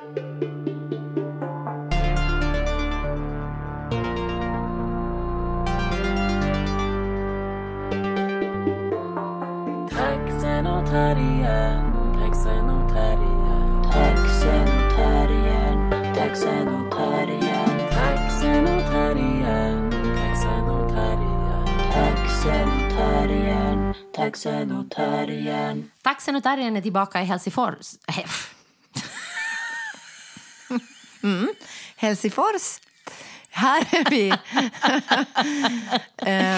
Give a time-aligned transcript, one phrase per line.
[0.00, 0.16] Taxenotarien,
[12.16, 15.76] taxenotarien, Taxenotarien,
[16.14, 21.52] taxenotarien, taxenotarien, taxenotarien.
[21.92, 25.90] taxenotarien, taxenotarien.
[26.02, 27.96] Taxen och terriern är tillbaka i Helsingfors.
[31.22, 31.44] Eh,
[31.96, 32.78] Helsingfors.
[33.52, 34.30] Här är vi.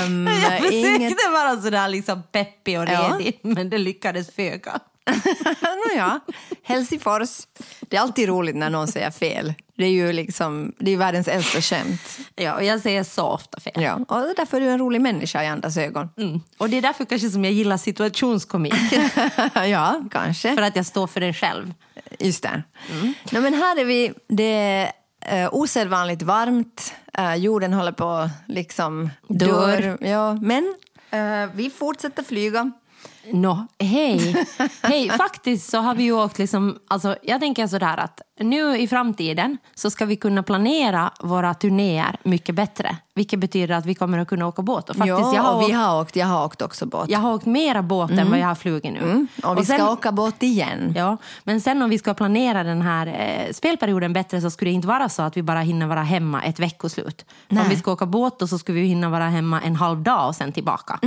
[0.05, 1.17] um, Jag försökte inget...
[1.33, 3.17] vara sådär liksom peppig och Ja.
[3.19, 4.81] redig, men det lyckades föga.
[5.89, 6.21] Nåja,
[6.63, 7.47] Helsingfors.
[7.81, 9.55] Det är alltid roligt när någon säger fel.
[9.77, 12.19] Det är ju liksom, det är världens äldsta skämt.
[12.35, 13.83] Ja, och jag säger så ofta fel.
[13.83, 13.95] Ja.
[13.95, 16.09] Och därför är du en rolig människa i andras ögon.
[16.17, 16.41] Mm.
[16.59, 18.75] Och det är därför kanske som jag gillar situationskomik.
[19.55, 20.55] ja, kanske.
[20.55, 21.75] för att jag står för den själv.
[22.19, 22.63] Just det.
[23.31, 24.13] Nej, men här är vi.
[24.29, 24.93] Det är
[25.27, 26.95] eh, osedvanligt varmt.
[27.19, 29.81] Eh, jorden håller på liksom Dör.
[29.83, 29.99] dör.
[30.09, 30.75] Ja, men
[31.11, 32.73] eh, vi fortsätter flyga.
[33.31, 34.47] Nå, hej.
[34.83, 35.09] hej.
[35.11, 39.59] Faktiskt så har vi ju åkt liksom, alltså jag tänker sådär att nu i framtiden
[39.75, 42.97] så ska vi kunna planera våra turnéer mycket bättre.
[43.15, 44.91] Vilket betyder att vi kommer att kunna åka båt.
[44.91, 47.11] Och faktiskt, ja, jag, har och vi har åkt, jag har åkt också båt.
[47.11, 48.99] jag har åkt mera båt än vad jag har flugit nu.
[48.99, 50.95] Mm, och vi sen- ska åka båt igen.
[50.97, 54.75] Ja, men sen om vi ska planera den här eh, spelperioden bättre så skulle det
[54.75, 57.25] inte vara så att vi bara hinner vara hemma ett veckoslut.
[57.49, 57.63] Nej.
[57.63, 60.29] Om vi ska åka båt då så skulle vi hinna vara hemma en halv dag
[60.29, 60.99] och sen tillbaka.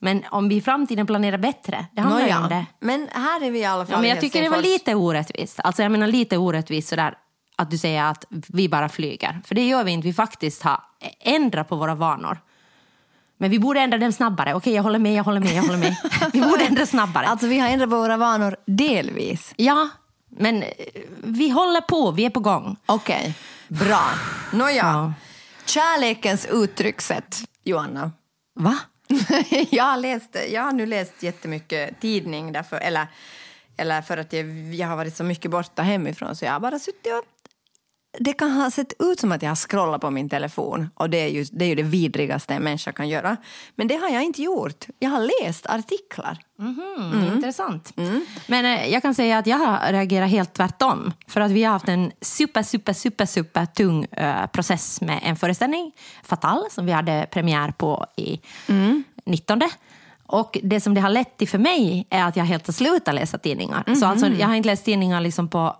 [0.00, 2.66] Men om vi i framtiden planerar bättre, det handlar Nåja, om det.
[2.80, 5.60] Men här är vi i alla fall Ja, men jag tycker det var lite orättvist.
[5.64, 7.14] Alltså jag menar lite orättvist sådär
[7.56, 9.40] att du säger att vi bara flyger.
[9.44, 10.80] För det gör vi inte, vi faktiskt har
[11.20, 12.38] ändrat på våra vanor.
[13.38, 14.54] Men vi borde ändra dem snabbare.
[14.54, 15.96] Okej, jag håller med, jag håller med, jag håller med.
[16.32, 17.26] Vi borde ändra snabbare.
[17.26, 19.52] Alltså vi har ändrat på våra vanor delvis.
[19.56, 19.88] Ja,
[20.28, 20.68] men eh,
[21.24, 22.76] vi håller på, vi är på gång.
[22.86, 23.34] Okej,
[23.68, 24.00] bra.
[24.52, 25.12] Nåja, Ja.
[25.66, 28.12] kärlekens uttryckssätt, Joanna.
[28.54, 28.76] Va?
[29.70, 33.06] jag, har läst, jag har nu läst jättemycket tidning, därför, eller,
[33.76, 36.78] eller för att jag, jag har varit så mycket borta hemifrån så jag har bara
[36.78, 37.24] suttit och
[38.18, 41.16] det kan ha sett ut som att jag har scrollat på min telefon och det
[41.18, 43.36] är ju det, är ju det vidrigaste en människa kan göra.
[43.74, 44.86] Men det har jag inte gjort.
[44.98, 46.38] Jag har läst artiklar.
[46.58, 47.92] Mm, Intressant.
[48.46, 51.12] Men eh, jag kan säga att jag har reagerat helt tvärtom.
[51.26, 55.36] För att vi har haft en super, super, super, super tung eh, process med en
[55.36, 58.40] föreställning, Fatal, som vi hade premiär på i
[59.24, 59.60] 19.
[60.28, 63.14] Och det som det har lett till för mig är att jag helt har slutat
[63.14, 63.94] läsa tidningar.
[64.00, 65.76] Så alltså, jag har inte läst tidningar liksom på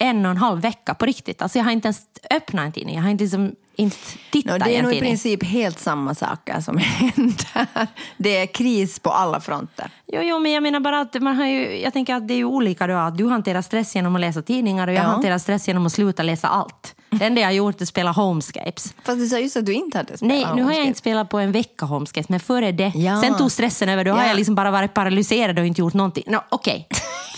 [0.00, 1.42] en och en halv vecka på riktigt.
[1.42, 2.00] Alltså, jag har inte ens
[2.30, 2.94] öppnat en tidning.
[2.96, 3.96] Jag har inte, liksom, inte
[4.32, 7.76] tittat Nå, det i är en nog i princip helt samma saker som händer.
[8.16, 9.90] Det är kris på alla fronter.
[10.06, 12.38] Jo, jo, men jag menar bara att man har ju, jag tänker att det är
[12.38, 12.94] ju olika då.
[12.96, 15.08] Att du hanterar stress genom att läsa tidningar och jag Ja.
[15.08, 16.94] hanterar stress genom att sluta läsa allt.
[17.10, 18.94] Det enda jag har gjort är att spela Homescapes.
[19.04, 21.28] Fast du sa just att du inte hade spelat Nej, nu har jag inte spelat
[21.28, 22.92] på en vecka Homescapes, men före det.
[22.94, 23.20] Ja.
[23.22, 24.28] Sen tog stressen över, då har Ja.
[24.28, 26.24] jag liksom bara varit paralyserad och inte gjort någonting.
[26.26, 26.88] No, Okej,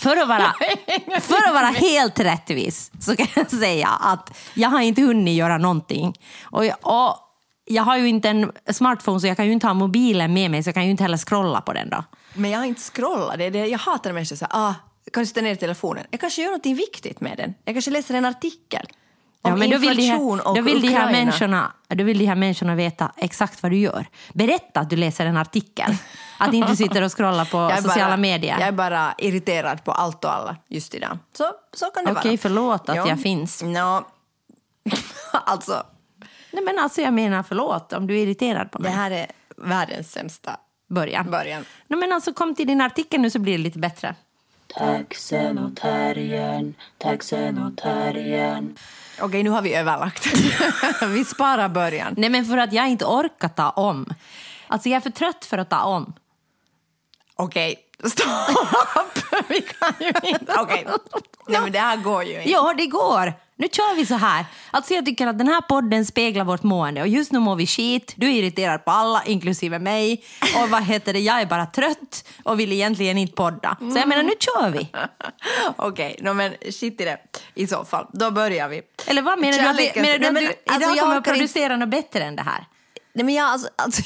[0.03, 0.53] för, att vara,
[1.21, 5.57] för att vara helt rättvis så kan jag säga att jag har inte hunnit göra
[5.57, 6.13] någonting.
[6.43, 7.17] Och jag, och
[7.65, 10.63] jag har ju inte en smartphone så jag kan ju inte ha mobilen med mig
[10.63, 12.03] så jag kan ju inte heller scrolla på den då.
[12.33, 13.37] Men jag har inte scrollat.
[13.37, 13.67] Det det.
[13.67, 14.73] Jag hatar människor säger ah,
[15.13, 16.05] kanske ställa ner telefonen.
[16.11, 17.53] Jag kanske gör något viktigt med den.
[17.65, 18.87] Jag kanske läser en artikel
[19.45, 22.17] Ja, men då vill, de inflation här, och då, vill de här människorna, då vill
[22.17, 24.05] de här människorna veta exakt vad du gör.
[24.33, 25.95] Berätta att du läser en artikel.
[26.39, 28.59] Att inte du sitter och scrollar på är sociala bara, medier.
[28.59, 31.17] Jag är bara irriterad på allt och alla just idag.
[31.37, 32.21] Så, så kan det vara.
[32.21, 33.07] Okej, förlåt att Ja.
[33.09, 33.63] jag finns.
[33.63, 34.03] Nå,
[35.31, 35.83] alltså,
[36.51, 38.91] Nej, men alltså, jag menar förlåt om du är irriterad på det mig.
[38.93, 39.27] här är
[39.57, 40.57] världens sämsta
[40.89, 41.31] Början.
[41.31, 41.65] början.
[41.87, 44.15] Nej, men alltså, kom till din artikel nu så blir det lite bättre.
[44.75, 48.75] Taxenotarien, taxenotarien.
[49.23, 50.27] Okej, nu har vi överlagt.
[51.07, 52.13] vi sparar början.
[52.17, 54.05] Nej, men för att jag inte orkar ta om.
[54.67, 56.13] Alltså, jag är för trött för att ta om.
[57.35, 58.29] Okej, stopp!
[59.47, 60.55] vi kan ju inte...
[60.59, 60.87] Okej.
[61.47, 62.49] Nej, men det här går ju inte.
[62.49, 63.33] Ja, det går.
[63.63, 64.45] Nu kör vi så här.
[64.71, 67.67] Alltså jag tycker att den här podden speglar vårt mående och just nu mår vi
[67.67, 68.13] skit.
[68.15, 70.23] Du är irriterad på alla, inklusive mig.
[70.63, 73.77] Och vad heter det, jag är bara trött och vill egentligen inte podda.
[73.79, 74.87] Så jag menar, nu kör vi.
[75.75, 77.17] Okej, no, men shit i det.
[77.53, 78.81] I så fall, då börjar vi.
[79.07, 79.67] Eller vad menar du?
[79.67, 82.23] Att, vi- menar du att du alltså, idag kommer att orkar inte- producera något bättre
[82.23, 82.65] än det här?
[83.13, 84.01] Nej, men jag, alltså, alltså,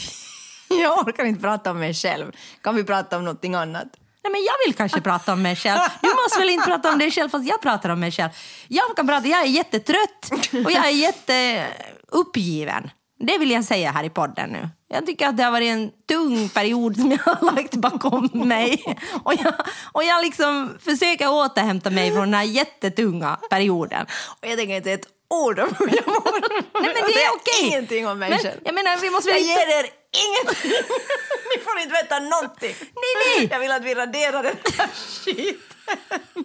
[0.81, 2.31] jag orkar inte prata om mig själv.
[2.61, 3.87] Kan vi prata om någonting annat?
[4.27, 5.79] Nej, men jag vill kanske prata om mig själv.
[6.01, 8.29] Du måste väl inte prata om dig själv fast jag pratar om mig själv.
[8.67, 10.31] Jag kan prata, jag är jättetrött
[10.65, 12.89] och jag är jätteuppgiven.
[13.19, 14.69] Det vill jag säga här i podden nu.
[14.87, 18.97] Jag tycker att det har varit en tung period som jag har lagt bakom mig.
[19.23, 19.53] Och jag,
[19.93, 24.05] och jag liksom försöker återhämta mig från den här jättetunga perioden.
[24.41, 26.41] Och jag tänker inte ett ord om hur jag mår.
[26.81, 27.67] Nej, men det är okej.
[27.67, 28.59] ingenting om mig Men, själv.
[28.63, 29.49] jag menar, vi måste Jag inte...
[29.51, 29.85] ger er
[30.23, 30.71] ingenting.
[31.51, 32.75] Ni får inte veta någonting.
[32.79, 33.47] Nej, nej.
[33.51, 34.87] Jag vill att vi raderar den här
[35.25, 35.61] skiten.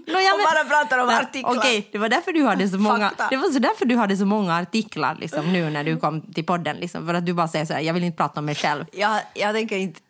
[0.06, 1.56] Ja, och bara pratar om Men, artiklar.
[1.56, 3.28] Okej, det var därför du hade så många, Fakta.
[3.30, 6.46] det var så därför du hade så många artiklar liksom, nu när du kom till
[6.46, 6.76] podden.
[6.76, 8.84] Liksom, för att du bara säger så här, jag vill inte prata om mig själv.
[8.92, 10.00] Jag, jag, tänker inte,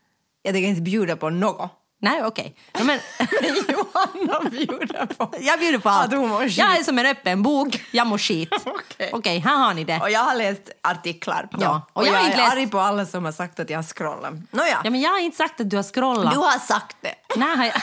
[0.42, 1.70] jag tänker inte bjuda på något.
[2.02, 2.54] Nej, okej.
[2.72, 2.98] Ja, men,
[3.68, 5.34] Johanna bjuder på.
[5.40, 6.12] jag bjuder på allt.
[6.56, 8.48] Jag är som en öppen bok, jag mår skit.
[8.64, 9.10] Okej.
[9.12, 9.98] Okej, här har ni det.
[10.00, 11.48] Och jag har läst artiklar.
[11.58, 13.70] Ja, Och, och jag jag, har är läst- arg på alla som har sagt att
[13.70, 14.42] jag scrollar.
[14.50, 16.32] Nåja, Ja, men jag har inte sagt att du har scrollat.
[16.32, 17.14] du har sagt det.
[17.36, 17.74] Nej, har jag...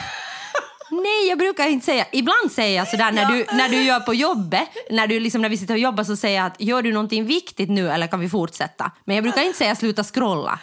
[0.92, 2.06] Nej, jag brukar inte säga...
[2.12, 5.50] Ibland säger jag sådär när du, när du gör på jobbet, när, du liksom, när
[5.50, 8.20] vi sitter och jobbar så säger jag att gör du någonting viktigt nu eller kan
[8.20, 8.92] vi fortsätta?
[9.06, 10.60] Men jag brukar inte säga sluta scrolla.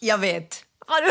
[0.00, 0.64] Jag vet.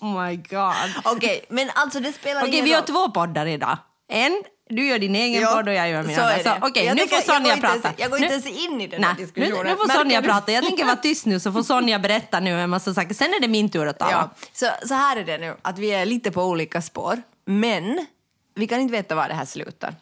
[0.00, 0.74] Oh my god.
[1.04, 2.86] Okej, men alltså det spelar Okej, ingen vi har roll.
[2.86, 3.78] två poddar idag.
[4.08, 6.38] En, du gör din egen Ja, podd och jag gör min andra.
[6.42, 7.94] Så, Okej, Jag nu tänker- får jag Sonja ens- prata.
[8.02, 9.64] jag går inte ens in i den här diskussionen.
[9.66, 10.28] Nu, nu får Sonja du?
[10.28, 10.52] prata.
[10.52, 13.14] Jag tänker vara tyst nu så får Sonja berätta nu en massa saker.
[13.14, 14.12] Sen är det min tur att tala.
[14.12, 17.22] Ja, så, så här är det nu, att vi är lite på olika spår.
[17.46, 18.06] Men
[18.54, 19.94] vi kan inte veta var det här slutar.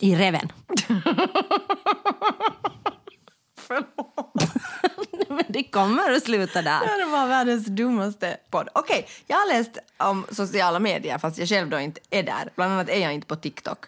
[0.00, 0.52] I reven.
[5.34, 6.98] Men det kommer att sluta där.
[6.98, 8.68] Det var världens dummaste podd.
[8.74, 12.52] Okej, jag har läst om sociala medier fast jag själv då inte är där.
[12.56, 13.78] Bland annat är jag inte på TikTok.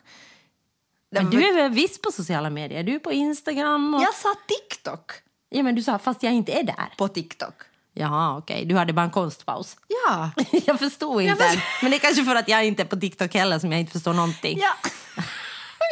[1.13, 2.83] Men du är väl visst på sociala medier?
[2.83, 4.03] Du är på Instagram och...
[4.03, 5.13] Jag sa TikTok
[5.51, 6.95] Ja, men du sa fast jag inte är där.
[6.97, 7.55] på TikTok.
[7.93, 8.65] Jaha, okej.
[8.65, 9.77] Du hade bara en konstpaus.
[10.07, 10.31] Ja.
[10.67, 11.43] Jag förstod inte.
[11.45, 11.61] Jag än.
[11.83, 13.93] Men det är kanske för att jag inte är på TikTok heller som jag inte
[13.93, 14.59] förstår någonting.
[14.61, 14.91] ja.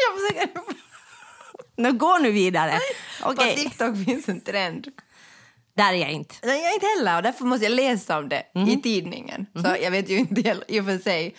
[0.09, 0.61] jag försöker...
[1.77, 2.79] Nu går nu vidare.
[3.23, 4.87] På Okej, TikTok finns en trend.
[5.79, 6.35] Där är jag inte.
[6.43, 8.69] Nej, jag är inte heller och därför måste jag läsa om det Mhm.
[8.69, 9.47] i tidningen.
[9.55, 11.35] Så jag vet ju inte heller- i och för sig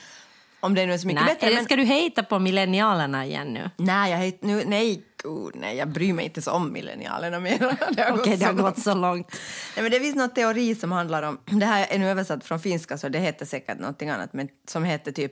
[0.60, 1.48] om det nu är så mycket Nej, bättre.
[1.48, 1.66] eller Men...
[1.66, 3.70] ska du hejta på millennialerna igen nu?
[3.78, 7.56] Nej, jag, het- nu, nej, gud, nej, jag bryr mig inte så om millennialerna mer.
[7.64, 7.78] Okej,
[8.16, 9.28] gått det har gått så långt.
[9.76, 12.60] Nej, men det finns någon teori som handlar om, det här är nu översatt från
[12.60, 15.32] finska så det heter säkert någonting annat, men som heter typ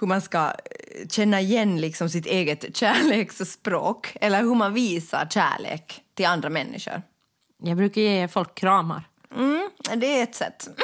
[0.00, 6.00] hur man ska eh, känna igen liksom sitt eget kärleksspråk eller hur man visar kärlek
[6.14, 7.02] till andra människor.
[7.62, 9.08] Jag brukar ge folk kramar.
[9.36, 10.68] Mm, det är ett sätt.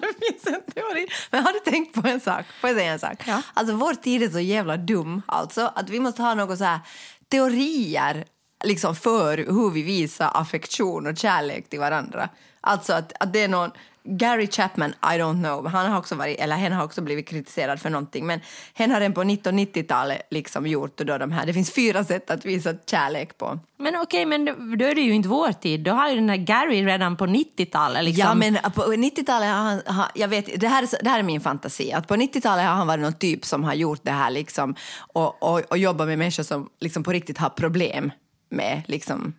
[0.00, 1.08] det finns en teori.
[1.30, 2.46] Men har du tänkt på en sak?
[2.60, 3.22] Får jag säga en sak?
[3.26, 3.42] Ja.
[3.54, 6.80] Alltså vår tid är så jävla dum alltså att vi måste ha några så här
[7.28, 8.24] teorier
[8.64, 12.28] liksom för hur vi visar affektion och kärlek till varandra.
[12.60, 13.70] Alltså att, att det är någon
[14.04, 17.80] Gary Chapman, I don't know, han har också varit, eller hen har också blivit kritiserad
[17.80, 18.40] för någonting, men
[18.74, 22.44] hen har den på 1990-talet liksom gjort då de här, det finns fyra sätt att
[22.44, 23.58] visa kärlek på.
[23.78, 24.44] Men okej, men
[24.78, 25.80] då är det ju inte vår tid.
[25.80, 28.20] Då har ju den här Gary redan på 90-talet liksom.
[28.28, 31.40] Ja, men på 90-talet har han, har, jag vet, det här, det här är min
[31.40, 34.74] fantasi, att på 90-talet har han varit någon typ som har gjort det här liksom
[35.12, 38.12] och, och, och jobbat med människor som liksom på riktigt har problem
[38.50, 39.34] med liksom,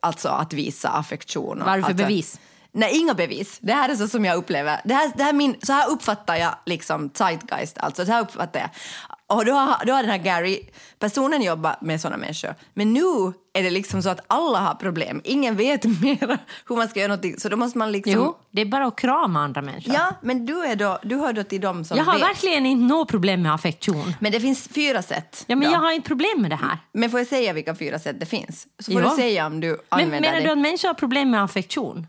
[0.00, 1.58] alltså att visa affektion.
[1.58, 2.40] och- Vad har du för alltså, bevis?
[2.72, 3.58] Nej, inga bevis.
[3.60, 4.80] Det här är så som jag upplever.
[4.84, 7.78] Det här, det här min, så här uppfattar jag liksom zeitgeist.
[7.78, 8.70] Alltså, så här uppfattar jag.
[9.26, 10.60] Och då har, då har den här Gary,
[10.98, 12.54] personen jobbat med såna människor.
[12.74, 15.20] Men nu är det liksom så att alla har problem.
[15.24, 16.38] Ingen vet mer
[16.68, 17.34] hur man ska göra någonting.
[17.38, 18.12] Så då måste man liksom...
[18.12, 19.94] Jo, det är bara att krama andra människor.
[19.94, 22.22] Ja, men du, är då, du hör då till dem som jag har vet.
[22.22, 24.14] verkligen inte något problem med affektion.
[24.20, 25.44] Men det finns fyra sätt.
[25.46, 25.74] Ja, men då.
[25.74, 26.78] jag har inte problem med det här.
[26.92, 28.66] Men får jag säga vilka fyra sätt det finns?
[28.78, 29.10] Så får Ja.
[29.10, 30.44] du säga om du Men använder menar det.
[30.46, 32.06] du att människor har problem med affektion?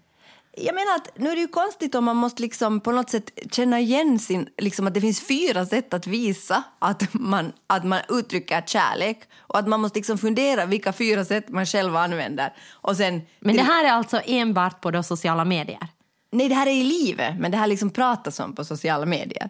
[0.58, 3.40] Jag menar att nu är det ju konstigt om man måste liksom på något sätt
[3.52, 8.00] känna igen sin, liksom att det finns fyra sätt att visa att man, att man
[8.10, 12.54] uttrycker kärlek och att man måste liksom fundera vilka fyra sätt man själv använder.
[12.72, 15.88] Och sen, Men det här är alltså enbart på då sociala medier?
[16.32, 19.50] Nej, det här är i livet, men det här liksom pratas om på sociala medier.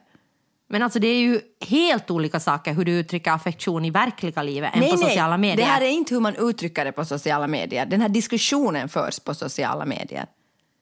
[0.70, 4.76] Men alltså det är ju helt olika saker hur du uttrycker affektion i verkliga livet
[4.76, 5.58] än på sociala medier.
[5.58, 7.86] det här är inte hur man uttrycker det på sociala medier.
[7.86, 10.26] Den här diskussionen förs på sociala medier.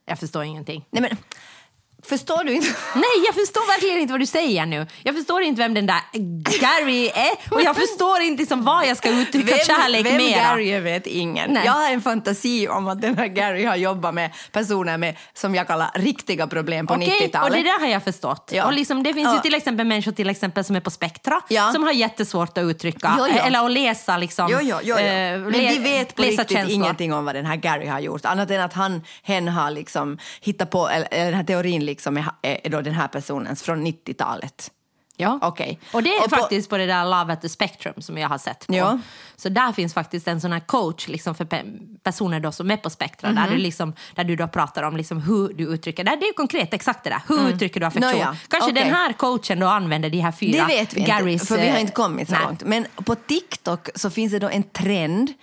[0.09, 0.85] Jag förstår ingenting.
[0.89, 1.17] Nej, men
[2.09, 2.67] förstår du inte?
[2.95, 4.87] Nej, jag förstår verkligen inte vad du säger nu.
[5.03, 5.99] Jag förstår inte vem den där
[6.59, 10.33] Gary är och jag förstår inte liksom vad jag ska uttrycka kärlek vem med.
[10.33, 11.51] Gary är vet ingen.
[11.53, 11.65] Nej.
[11.65, 15.55] Jag har en fantasi om att den här Gary har jobbat med personer med, som
[15.55, 17.53] jag kallar, riktiga problem på och 90-talet.
[17.53, 18.49] det där har jag förstått.
[18.53, 18.65] Ja.
[18.65, 19.33] Och liksom, det finns Ja.
[19.35, 21.71] ju till exempel människor till exempel som är på spektra Ja.
[21.73, 23.37] som har jättesvårt att uttrycka Jo, jo.
[23.43, 24.47] eller att läsa liksom.
[24.51, 25.05] Jo, jo, jo, jo.
[25.05, 26.71] eh, Men vi vet på riktigt känslor.
[26.75, 28.25] ingenting om vad den här Gary har gjort.
[28.25, 32.17] Annat än att han, hen har liksom hittat på, eller eller den här teorin liksom
[32.17, 34.71] är, är då den här personens från 90-talet.
[35.19, 35.39] Ja.
[35.41, 35.79] Okej.
[35.93, 38.29] Och det är Och på- faktiskt på det där Love at the Spectrum som jag
[38.29, 38.75] har sett på.
[38.75, 38.99] Ja.
[39.35, 42.77] Så där finns faktiskt en sån här coach liksom för pe- personer då som är
[42.77, 43.35] på Spektra, Mhm.
[43.43, 46.73] där, du liksom, där du då pratar om liksom hur du uttrycker, det är konkret
[46.73, 48.09] exakt det där, hur uttrycker du affektion?
[48.11, 48.19] Mm.
[48.25, 48.83] Nå ja, Kanske okej.
[48.83, 51.67] den här coachen då använder de här fyra Det vet vi Garys, inte, för vi
[51.69, 52.43] har eh, inte kommit så nej.
[52.43, 52.63] långt.
[52.63, 55.33] Men på TikTok så finns det då en trend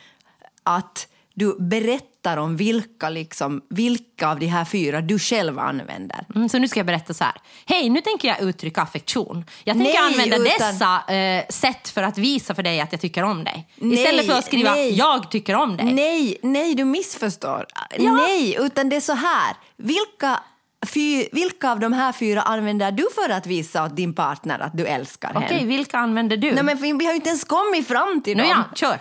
[0.63, 6.27] att du berättar om vilka, liksom, vilka av de här fyra du själv använder.
[6.35, 7.35] Mm, så nu ska jag berätta så här.
[7.67, 9.45] Hej, nu tänker jag uttrycka affektion.
[9.65, 13.01] Jag tänker Nej, använda utan- dessa eh, sätt för att visa för dig att jag
[13.01, 13.69] tycker om dig.
[13.77, 14.95] Nej, Istället för att skriva nej.
[14.95, 15.93] jag tycker om dig.
[15.93, 17.67] Nej, nej, du missförstår.
[17.99, 19.57] Nej, utan det är så här.
[19.77, 20.41] Vilka,
[20.87, 24.77] fy, vilka av de här fyra använder du för att visa åt din partner att
[24.77, 25.67] du älskar Okej, henne?
[25.69, 26.53] vilka använder du?
[26.53, 28.53] Nej, men vi har ju inte ens kommit fram till nu dem.
[28.53, 28.99] ja, kör.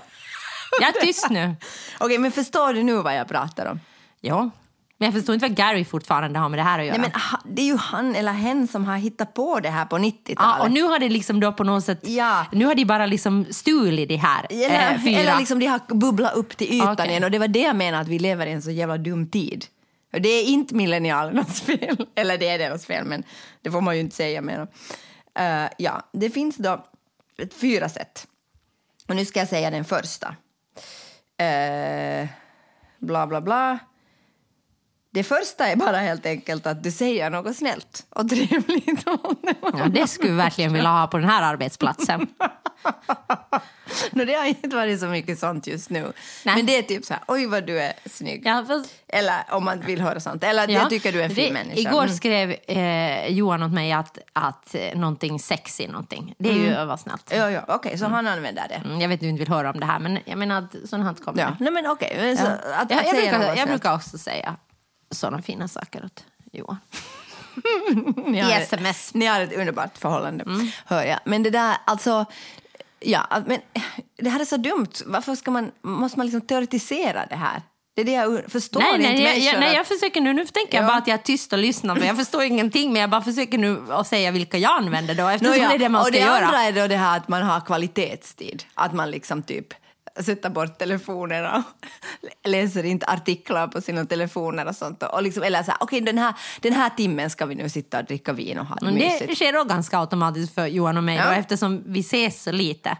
[0.82, 1.56] Jag är tyst nu.
[2.00, 3.80] Okej, men förstår du nu vad jag pratar om?
[4.22, 4.50] Ja,
[4.98, 6.98] men jag förstår inte vad Gary fortfarande har med det här att göra.
[6.98, 9.98] Nej, men det är ju han eller hen som har hittat på det här på
[9.98, 10.38] 90-talet.
[10.60, 12.46] Ja, och nu har det liksom då på något sätt, Ja.
[12.51, 15.20] nu har de bara liksom stulit det här Eller, eh, fyra.
[15.20, 17.10] eller liksom de har bubblat upp till ytan Okej.
[17.10, 19.27] igen och det var det jag menar att vi lever i en så jävla dum
[19.30, 19.65] tid.
[20.13, 23.24] Och det är inte millennialernas fel, eller det är deras fel men
[23.62, 24.68] det får man ju inte säga mer om.
[25.44, 26.86] Eh, ja, det finns då
[27.38, 28.27] ett fyra sätt.
[29.08, 30.36] Och nu ska jag säga den första.
[31.38, 32.30] Eh,
[33.00, 33.93] bla bla bla.
[35.13, 39.55] Det första är bara helt enkelt att du säger något snällt och trevligt om det.
[39.62, 42.27] Ja, det skulle vi verkligen vilja ha på den här arbetsplatsen.
[44.12, 46.13] No, det har inte varit så mycket sånt just nu.
[46.46, 46.55] Nej.
[46.55, 48.41] Men det är typ så här, oj vad du är snygg.
[48.46, 50.43] Ja, fast, Eller om man vill höra sånt.
[50.43, 51.79] Eller ja, jag tycker du är en fin det, människa.
[51.89, 52.13] Igår Mm.
[52.15, 56.36] skrev eh, Johan åt mig att, att eh, någonting sexy, någonting.
[56.38, 57.32] Det är ju vad snällt.
[57.36, 58.75] Ja, ja, okej, så han använder det.
[58.75, 60.89] Mm, Jag vet att du inte vill höra om det här, men jag menar att
[60.89, 61.41] sådant här kommer.
[61.41, 62.38] Ja, nej men okej.
[62.38, 62.50] så Ja.
[62.89, 64.55] Jag, jag, säga brukar, jag brukar också säga
[65.13, 66.77] sådana fina saker åt Johan.
[68.25, 69.13] Ni i ett- sms.
[69.13, 70.67] Ni har ett underbart förhållande, Mm.
[70.86, 71.20] hör jag.
[71.25, 72.25] Men det där, alltså...
[73.05, 73.60] Ja, men
[74.17, 74.88] det här är så dumt.
[75.05, 77.62] Varför ska man, måste man liksom teoretisera det här?
[77.96, 80.34] Det är det jag förstår Nej, inte nej, jag, människor jag, nej, jag försöker nu,
[80.34, 80.88] nu tänker jag Ja.
[80.88, 83.58] bara att jag är tyst och lyssnar, för jag förstår ingenting, men jag bara försöker
[83.58, 86.15] nu att säga vilka jag använder då, eftersom Nåja, det är det man och ska
[86.15, 86.46] det göra.
[86.46, 88.63] andra är då det här att man har kvalitetstid.
[88.74, 89.74] Att man liksom typ
[90.20, 91.63] sätter bort telefonerna
[92.43, 95.03] och läser inte artiklar på sina telefoner och sånt.
[95.03, 98.00] Och liksom, eller så här, okej den, här, den här timmen ska vi nu sitta
[98.00, 99.27] och dricka vin och ha det mysigt.
[99.27, 101.22] det sker då ganska automatiskt för Johan och mig Ja.
[101.22, 101.34] Mm.
[101.34, 102.98] då, eftersom vi ses så lite.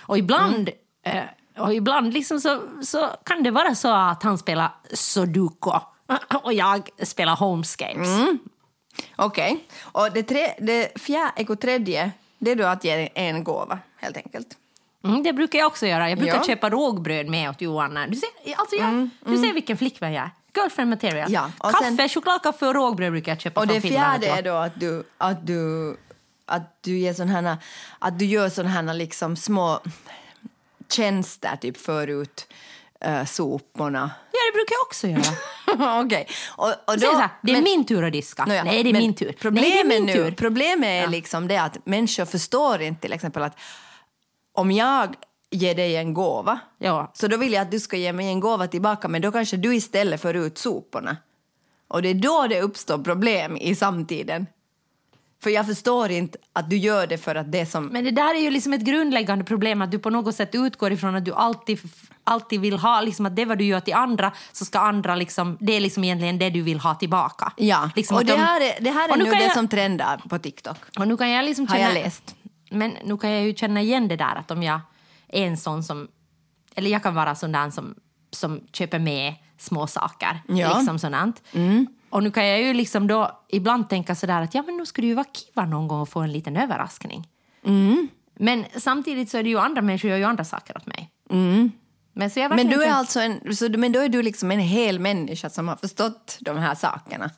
[0.00, 0.70] Och ibland,
[1.06, 1.22] eh,
[1.58, 5.70] och ibland liksom så, så kan det vara så att han spelar sudoku
[6.42, 8.08] och jag spelar homes games.
[8.08, 8.38] Mm.
[9.16, 9.64] Okej.
[9.82, 14.16] Och det, tre, det fjärde och tredje, det är då att ge en gåva, helt
[14.16, 14.48] enkelt.
[15.04, 16.08] Mm, det brukar jag också göra.
[16.08, 16.42] Jag brukar Ja.
[16.44, 17.94] köpa rågbröd med åt Johan.
[18.08, 20.30] Du ser, alltså jag, du ser vilken flickvän jag är.
[20.56, 21.18] Girlfriend material.
[21.18, 24.22] Mm, Ja, och Kaffe, sen- chokladkaffe och rågbröd brukar jag köpa Och från det Finland.
[24.22, 25.96] fjärde är då att du, att du,
[26.46, 27.56] att du, ger sån här,
[27.98, 29.80] att du gör såna här liksom små
[30.90, 32.46] tjänster, typ för ut
[33.06, 34.10] uh, soporna.
[34.32, 36.00] Ja, det brukar jag också göra.
[36.04, 36.26] Okej.
[36.56, 38.44] Och, och så här, det är men- min tur att diska.
[38.44, 39.32] Nåja, Nej, det är min tur.
[39.40, 40.30] Problemet, Nej, det är min nu, tur.
[40.36, 43.58] problemet är liksom det att människor förstår inte till exempel att
[44.52, 45.14] om jag
[45.50, 47.10] ger dig en gåva Ja.
[47.14, 49.56] så då vill jag att du ska ge mig en gåva tillbaka men då kanske
[49.56, 51.16] du istället för ut soporna.
[51.88, 54.46] Och det är då det uppstår problem i samtiden.
[55.42, 57.86] För jag förstår inte att du gör det för att det som...
[57.86, 60.92] Men det där är ju liksom ett grundläggande problem, att du på något sätt utgår
[60.92, 61.78] ifrån att du alltid,
[62.24, 65.56] alltid vill ha, liksom att det vad du gör till andra, så ska andra liksom,
[65.60, 67.52] det är liksom egentligen det du vill ha tillbaka.
[67.56, 69.68] Ja, liksom och det de- här är, det här är nu kan det jag- som
[69.68, 70.76] trendar på TikTok.
[70.98, 72.34] Och nu kan jag liksom Har känna, jag läst.
[72.72, 74.80] Men nu kan jag ju känna igen det där att om jag
[75.28, 76.08] är en sån som,
[76.74, 77.94] eller jag kan vara sån där som,
[78.30, 80.42] som köper med små saker.
[80.48, 80.74] Ja.
[80.74, 81.42] Liksom sådant.
[82.10, 85.06] Och nu kan jag ju liksom då ibland tänka sådär att ja men nu skulle
[85.06, 87.28] det ju vara kiva någon gång att få en liten överraskning.
[88.34, 91.10] Men samtidigt så är det ju andra människor gör ju andra saker åt mig.
[92.12, 94.58] Men, så jag Men du är alltså en, så, men då är du liksom en
[94.58, 97.30] hel människa som har förstått de här sakerna.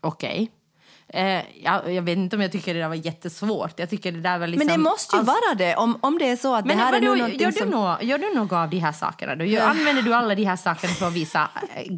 [0.00, 0.50] Okej.
[1.08, 3.78] Eh, jag, jag vet inte om jag tycker det där var jättesvårt.
[3.78, 4.66] Jag tycker det där var liksom...
[4.66, 6.82] Men det måste ju Alltså- vara det, om, om det är så att Men det
[6.84, 7.68] här är någonting gör, du som...
[7.68, 9.36] nå, gör du något av de här sakerna?
[9.36, 9.44] Då?
[9.44, 11.48] Gör, Använder du alla de här sakerna för att visa...
[11.74, 11.92] eh,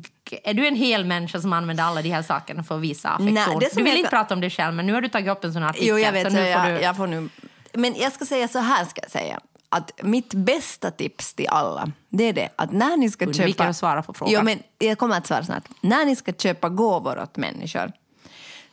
[0.51, 3.35] Är du en hel människa som använder alla de här sakerna för att visa affektion?
[3.35, 5.45] Nej, du vill jag inte prata om det själv, men nu har du tagit upp
[5.45, 5.89] en sån här artikel.
[5.89, 6.81] Jo, jag vet, så så nu jag, får du...
[6.81, 7.29] jag får nu...
[7.73, 9.41] Men jag ska säga så här, ska jag säga.
[9.69, 13.65] Att mitt bästa tips till alla, det är det att när ni ska köpa...
[13.65, 14.35] att svara på frågan.
[14.35, 15.65] Jo, men jag kommer att svara snart.
[15.81, 17.93] När ni ska köpa gåvor åt människor,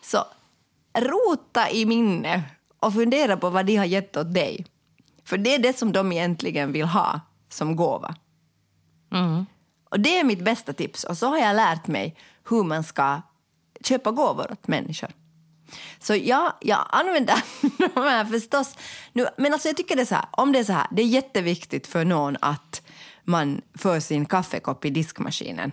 [0.04, 0.26] så
[0.98, 2.44] rota i minne
[2.80, 4.66] och fundera på vad de har gett åt dig.
[5.26, 8.16] För det är det som de egentligen vill ha som gåva.
[9.12, 9.46] Mm.
[9.90, 11.04] Och det är mitt bästa tips.
[11.04, 12.16] Och så har jag lärt mig
[12.50, 13.22] hur man ska
[13.82, 15.10] köpa gåvor åt människor.
[16.00, 17.36] Så ja, jag använder
[17.96, 18.76] de här förstås.
[19.14, 21.02] Nu, men alltså jag tycker det är så här, om det är så här, det
[21.02, 22.82] är jätteviktigt för någon att
[23.24, 25.72] man för sin kaffekopp i diskmaskinen.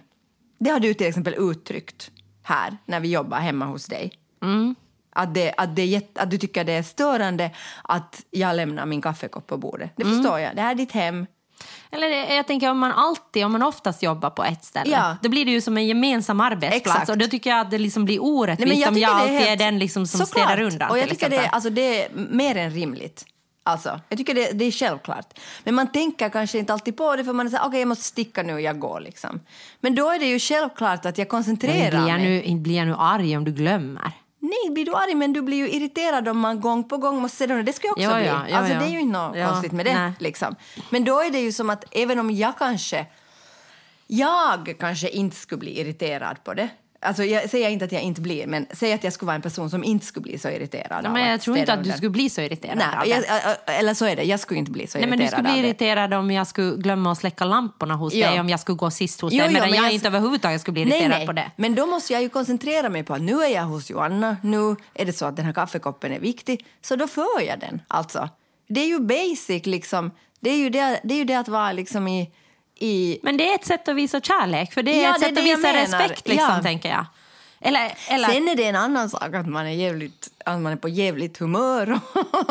[0.59, 2.11] Det har du till exempel uttryckt
[2.43, 4.20] här när vi jobbar hemma hos dig.
[5.13, 7.51] Att, det, att, det är att du tycker det är störande
[7.85, 9.91] att jag lämnar min kaffekopp på bordet.
[9.97, 10.57] Det förstår jag.
[10.57, 11.27] Det här är ditt hem.
[11.91, 15.17] Eller det- jag tänker om man alltid, om man oftast jobbar på ett ställe, Ja.
[15.23, 17.09] då blir det ju som en gemensam arbetsplats Exakt.
[17.11, 19.59] och då tycker jag att det liksom blir Nej, orättvist om jag alltid är, helt-
[19.59, 20.47] den liksom som Såklart.
[20.47, 20.91] städar undan.
[20.91, 23.25] Och jag tycker det, alltså, det är mer än rimligt.
[23.63, 25.39] Alltså, jag tycker det, det är självklart.
[25.65, 28.43] Men man tänker kanske inte alltid på det för man är okej jag måste sticka
[28.43, 29.41] nu, jag går liksom.
[29.81, 32.23] Men då är det ju självklart att jag koncentrerar jag mig.
[32.23, 34.13] nu, inte blir jag nu arg om du glömmer.
[34.51, 37.37] Nej, blir du arg men du blir ju irriterad om man gång på gång måste
[37.37, 37.63] säga det.
[37.63, 38.27] Det skulle jag också Ja, bli.
[38.27, 38.79] ja, ja, alltså ja.
[38.81, 40.13] det är ju inte något konstigt med det.
[40.19, 40.57] Liksom.
[40.91, 43.07] Men då är det ju som att även om jag kanske
[44.07, 46.69] jag kanske inte skulle bli irriterad på det.
[47.03, 49.43] Alltså jag säger inte att jag inte blir, men säg att jag skulle vara en
[49.43, 52.11] person som inte skulle bli så irriterad Ja, men jag tror inte att du skulle
[52.11, 53.25] bli så irriterad Nej, jag,
[53.79, 54.23] eller så är det.
[54.23, 57.13] Jag skulle inte bli så Nej, men du skulle bli irriterad om jag skulle glömma
[57.13, 58.31] att släcka lamporna hos Ja.
[58.31, 60.07] dig, om jag skulle gå sist hos Jo, dig, jo, medan men jag, jag- inte
[60.09, 61.27] överhuvudtaget skulle bli irriterad nej, nej.
[61.27, 61.51] på det.
[61.57, 64.77] Men då måste jag ju koncentrera mig på att nu är jag hos Joanna, nu
[64.95, 67.83] är det så att den här kaffekoppen är viktig, så då för jag den.
[67.89, 68.29] Alltså.
[68.69, 70.11] Det är ju basic liksom.
[70.41, 72.31] Det är ju det, det, är ju det att vara liksom i...
[72.81, 75.27] i Men det är ett sätt att visa kärlek, för det är Ja, ett det
[75.27, 75.99] sätt det att jag visa menar.
[75.99, 76.63] respekt, liksom, Ja.
[76.63, 77.07] tänker jag.
[77.63, 80.77] Eller, eller Sen är det en annan sak att man är, jävligt, att man är
[80.77, 82.01] på jävligt humör.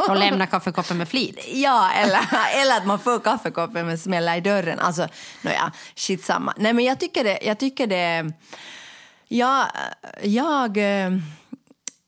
[0.08, 1.40] att lämna kaffekoppen med flit.
[1.54, 2.20] Ja, eller,
[2.62, 4.80] eller att man får kaffekoppen med smälla i dörren.
[4.80, 5.08] Alltså,
[5.42, 6.54] nåja, shit samma.
[6.58, 7.40] Nej, men jag tycker det...
[7.42, 8.32] Jag tycker det
[9.28, 9.66] ja,
[10.24, 11.12] jag, eh,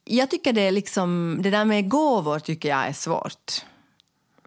[0.06, 1.38] jag tycker det är liksom...
[1.42, 3.52] Det där med gåvor tycker jag är svårt.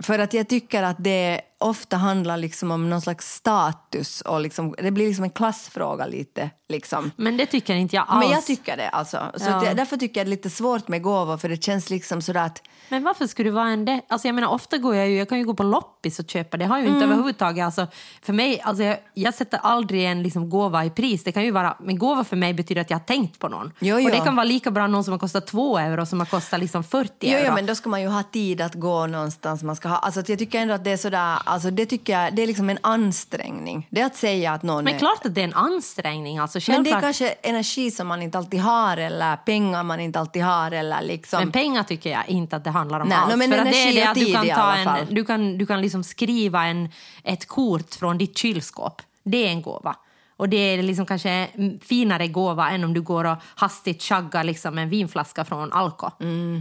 [0.02, 4.75] För att jag tycker att det ofta handlar liksom om någon slags status och liksom,
[4.78, 6.50] det blir liksom en klassfråga lite.
[6.68, 7.11] Liksom.
[7.16, 8.25] Men det tycker inte jag alls.
[8.25, 8.88] Men jag tycker det.
[8.88, 9.18] Alltså.
[9.37, 9.64] Så Ja.
[9.66, 12.40] jag, därför tycker jag det är lite svårt med gåvor för det känns liksom sådär
[12.47, 14.00] att Men varför skulle det vara en det?
[14.09, 16.56] Alltså jag menar, ofta går jag ju, jag kan ju gå på loppis och köpa,
[16.56, 16.94] det har ju Mm.
[16.94, 17.87] inte överhuvudtaget, alltså
[18.23, 21.50] för mig, alltså jag, jag sätter aldrig en liksom gåva i pris, det kan ju
[21.50, 23.73] vara, men gåva för mig betyder att jag har tänkt på någon.
[23.80, 24.11] Jo, Och jo.
[24.11, 26.85] det kan vara lika bra någon som har kostat två euro som har kostat liksom
[26.85, 27.47] 40 Jo, euro.
[27.49, 29.62] jo, men då ska man ju ha tid att gå någonstans.
[29.62, 32.35] Man ska ha, alltså, jag tycker ändå att det är sådär, alltså, det tycker jag,
[32.35, 33.87] det är liksom en ansträngning.
[33.90, 34.98] Det är att säga att någon Men är...
[34.98, 38.38] klart att det är en ansträngning, alltså Men det är kanske energi som man inte
[38.38, 41.38] alltid har eller pengar man inte alltid har eller liksom...
[41.38, 43.33] Men pengar tycker jag inte att det handlar om Nej, alls.
[43.33, 45.59] no, men För att det energi är det att du kan, ta en, du kan,
[45.59, 46.88] du kan liksom skriva en,
[47.24, 49.02] ett kort från ditt kylskåp.
[49.22, 49.96] Det är en gåva.
[50.37, 54.44] Och det är liksom kanske en finare gåva än om du går och hastigt chaggar
[54.44, 56.11] liksom en vinflaska från Alko.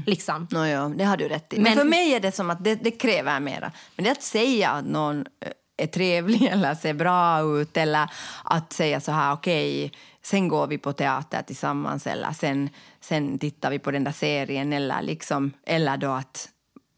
[0.06, 0.48] Liksom.
[0.52, 1.56] No, ja, det har du rätt i.
[1.56, 3.72] Men, Men- för mig är det som att det, det kräver mera.
[3.96, 8.10] Men det att säga att någon eh, är trevlig eller ser bra ut eller
[8.44, 12.70] att säga så här okej, sen går vi på teater tillsammans eller sen,
[13.02, 16.50] sen tittar vi på den där serien eller liksom, eller då att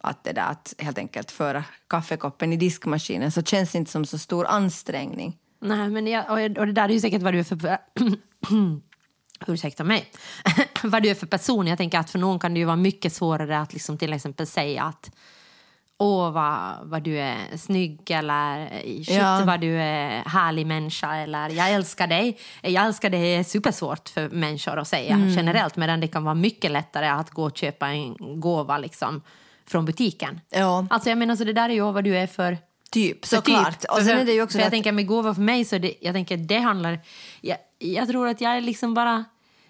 [0.04, 4.06] att det där att helt enkelt föra kaffekoppen i diskmaskinen så känns det inte som
[4.06, 5.38] så stor ansträngning.
[5.66, 7.78] Nej, men jag, och, det där är ju säkert vad du är för...
[9.48, 10.12] Ursäkta mig.
[10.84, 11.68] vad du är för person.
[11.68, 14.48] Jag tänker att för någon kan det ju vara mycket svårare att liksom till exempel
[14.48, 15.12] säga att
[15.98, 18.70] Åh, vad, vad du är snygg eller
[19.04, 19.44] shit Ja.
[19.46, 22.38] vad du är härlig människa eller jag älskar dig.
[22.62, 25.30] Jag älskar dig är supersvårt för människor att säga Mm.
[25.30, 29.22] generellt medan det kan vara mycket lättare att gå och köpa en gåva liksom,
[29.68, 30.40] från butiken.
[30.50, 30.88] Ja.
[30.90, 32.58] Alltså jag menar så det där är ju vad du är för
[32.96, 33.80] Typ, såklart.
[33.82, 33.92] typ.
[33.92, 35.66] Och sen är det ju också för det jag att- tänker med gåva för mig
[35.66, 37.00] så det, jag tänker det handlar...
[37.42, 39.26] Jag, jag tror att jag är liksom bara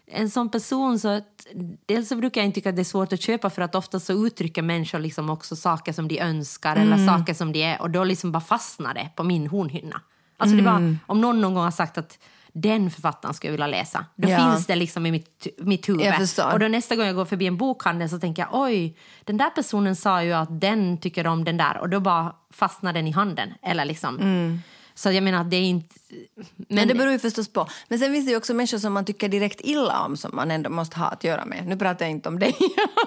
[0.08, 1.48] en sån person så att
[1.86, 4.00] dels så brukar jag inte tycka att det är svårt att köpa för att ofta
[4.00, 6.94] så uttrycker människor liksom också saker som de önskar Mm.
[6.94, 10.02] eller saker som de är och då liksom bara fastnar det på min hornhinna.
[10.38, 10.74] Alltså det Mm.
[10.74, 12.20] bara, om någon någon gång har sagt att
[12.58, 14.38] den författaren ska jag vilja läsa, då Ja.
[14.38, 16.06] finns det liksom i mitt, mitt huvud.
[16.54, 19.50] Och då nästa gång jag går förbi en bokhandel så tänker jag oj, den där
[19.50, 23.12] personen sa ju att den tycker om den där och då bara fastnar den i
[23.12, 23.54] handen.
[23.62, 24.18] Eller liksom.
[24.96, 25.96] Så jag menar att det är inte...
[26.10, 26.46] Mm.
[26.70, 27.68] Men, det beror ju förstås på.
[27.88, 30.52] Men sen finns det ju också människor som man tycker direkt illa om som man
[30.52, 31.68] ändå måste ha att göra med.
[31.68, 32.56] Nu pratar jag inte om dig.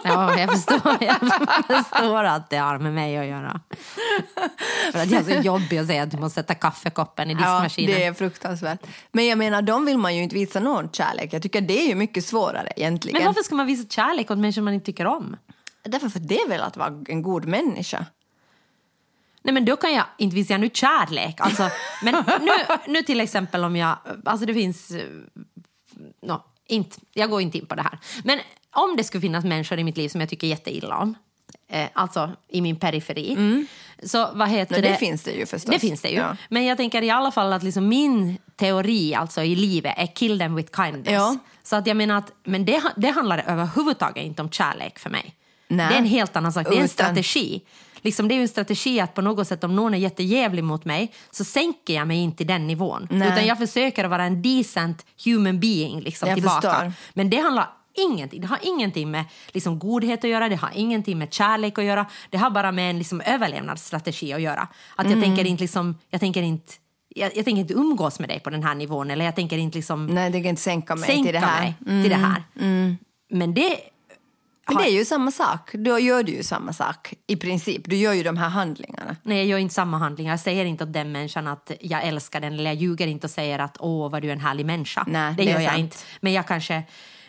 [0.04, 1.20] Ja, jag förstår, jag
[1.66, 3.60] förstår att det har med mig att göra.
[4.92, 7.38] För att jag är så jobbig att säga att du måste sätta kaffekoppen i ja,
[7.38, 7.94] diskmaskinen.
[7.94, 8.80] det är fruktansvärt.
[9.12, 11.32] Men jag menar, de vill man ju inte visa någon kärlek.
[11.32, 13.18] Jag tycker det är ju mycket svårare egentligen.
[13.18, 15.36] Men varför ska man visa kärlek åt människor man inte tycker om?
[15.82, 18.06] Därför för det är väl att vara en god människa.
[19.48, 21.40] Nej men då kan jag inte visa nu kärlek.
[21.40, 21.70] Alltså,
[22.02, 22.52] men nu,
[22.86, 25.04] nu till exempel om jag, alltså det finns, eh,
[26.22, 27.98] no, inte, jag går inte in på det här.
[28.24, 28.38] Men
[28.70, 31.14] om det skulle finnas människor i mitt liv som jag tycker jätteilla om,
[31.68, 33.66] eh, alltså i min periferi,
[34.02, 34.88] så vad heter Nej, det?
[34.88, 35.74] det finns det ju förstås.
[35.74, 36.16] Det finns det ju.
[36.16, 36.36] Ja.
[36.48, 40.38] Men jag tänker i alla fall att liksom min teori alltså i livet är kill
[40.38, 41.12] them with kindness.
[41.12, 41.36] Ja.
[41.62, 45.34] Så att jag menar att, men det, det handlar överhuvudtaget inte om kärlek för mig.
[45.68, 45.88] Nej.
[45.88, 46.66] Det är en helt annan sak.
[46.70, 47.62] Det är en strategi.
[48.00, 50.84] Liksom, det är ju en strategi att på något sätt om någon är jättejävlig mot
[50.84, 53.06] mig så sänker jag mig inte till den nivån.
[53.10, 53.28] Nej.
[53.28, 56.70] Utan jag försöker att vara en decent human being liksom, Jag tillbaka.
[56.70, 56.92] förstår.
[57.14, 57.68] Men det handlar
[58.10, 58.40] ingenting.
[58.40, 62.06] Det har ingenting med liksom, godhet att göra, det har ingenting med kärlek att göra.
[62.30, 64.68] Det har bara med en liksom, överlevnadsstrategi att göra.
[64.96, 65.18] Att Mm.
[65.18, 66.72] jag tänker inte liksom, jag tänker inte
[67.14, 69.78] jag, jag tänker inte umgås med dig på den här nivån eller jag tänker inte
[69.78, 71.74] liksom Nej, det kan inte sänka mig sänka till det här.
[71.86, 71.94] Mm.
[71.96, 72.42] mig till det här.
[73.30, 73.76] Men det...
[74.68, 75.70] Men det är ju samma sak.
[75.72, 77.82] Då gör du ju samma sak i princip.
[77.84, 79.16] Du gör ju de här handlingarna.
[79.22, 80.32] Nej, jag gör inte samma handlingar.
[80.32, 83.30] Jag säger inte åt den människan att jag älskar den eller jag ljuger inte och
[83.30, 85.04] säger att åh, vad du är en härlig människa.
[85.06, 85.78] Nej, det det gör jag sant.
[85.78, 85.96] inte.
[86.20, 86.82] Men jag kanske,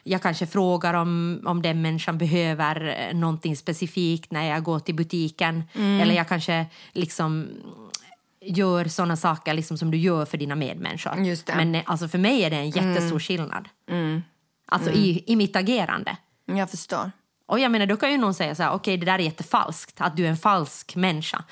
[0.03, 4.95] jag kanske frågar om, om den människan behöver eh, någonting specifikt när jag går till
[4.95, 5.63] butiken.
[5.73, 6.01] Mm.
[6.01, 7.47] Eller jag kanske liksom
[8.41, 11.13] gör såna saker liksom som du gör för dina medmänniskor.
[11.13, 11.37] Mm.
[11.47, 13.69] Men alltså, för mig är det en jättestor skillnad.
[14.71, 16.17] Alltså I, i mitt agerande.
[16.45, 17.11] Jag förstår.
[17.49, 20.01] Och jag menar, då kan ju någon säga så här, okej det där är jättefalskt,
[20.01, 21.43] att du är en falsk människa.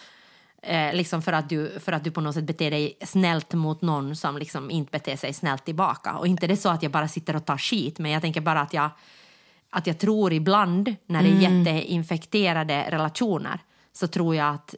[0.61, 3.81] Eh, liksom för, att du, för att du på något sätt beter dig snällt mot
[3.81, 6.17] någon som liksom inte beter sig snällt tillbaka.
[6.17, 8.41] Och inte det är så att jag bara sitter och tar skit, men jag tänker
[8.41, 8.89] bara att jag,
[9.69, 13.59] att jag tror ibland när det är jätteinfekterade relationer
[13.93, 14.75] så tror jag att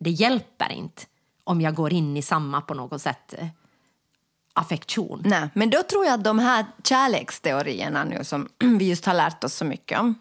[0.00, 1.02] det hjälper inte
[1.44, 3.46] om jag går in i samma på något sätt eh,
[4.52, 5.22] affektion.
[5.24, 8.48] Nej, men då tror jag att de här kärleksteorierna nu som
[8.78, 10.14] vi just har lärt oss så mycket om.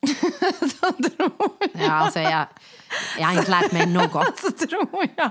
[0.60, 1.32] så tror
[1.72, 2.46] Ja, alltså jag,
[3.18, 4.38] jag har inte lärt mig något.
[4.42, 5.30] så tror jag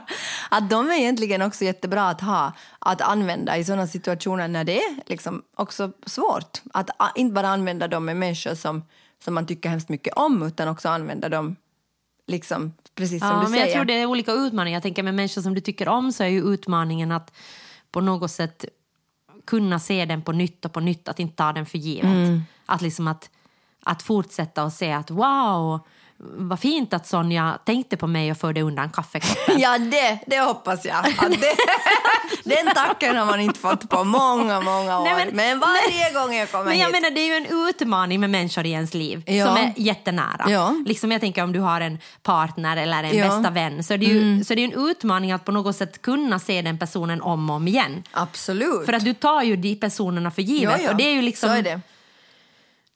[0.50, 4.78] att de är egentligen också jättebra att ha, att använda i sådana situationer när det
[4.78, 6.62] är liksom också svårt.
[6.74, 8.84] Att inte bara använda dem med människor som,
[9.24, 11.56] som man tycker hemskt mycket om utan också använda dem
[12.28, 13.66] liksom, precis som Ja, du men säger.
[13.66, 14.76] jag tror det är olika utmaningar.
[14.76, 17.34] Jag tänker med människor som du tycker om så är ju utmaningen att
[17.92, 18.66] på något sätt
[19.46, 22.06] kunna se den på nytt och på nytt, att inte ta den för givet.
[22.06, 22.42] Mm.
[22.66, 23.30] Att liksom att,
[23.88, 25.80] att fortsätta och se att wow,
[26.20, 29.60] vad fint att Sonja tänkte på mig och förde undan kaffekoppen.
[29.62, 31.04] Ja, det, det hoppas jag.
[31.30, 31.56] Det,
[32.56, 35.04] den tacken har man inte fått på många, många år.
[35.04, 36.94] Nej, men, men- varje gång jag kommer Men jag hit...
[36.94, 39.46] menar, det är ju en utmaning med människor i ens liv Ja.
[39.46, 40.46] som är jättenära.
[40.48, 40.74] Ja.
[40.86, 43.26] Liksom jag tänker om du har en partner eller en Ja.
[43.26, 43.38] Mm.
[43.38, 46.02] bästa vän så är, det ju, så är det en utmaning att på något sätt
[46.02, 48.04] kunna se den personen om och om igen.
[48.12, 48.86] Absolut.
[48.86, 50.90] För att du tar ju de personerna för givet.
[50.90, 51.82] Och det är ju liksom, Så är det.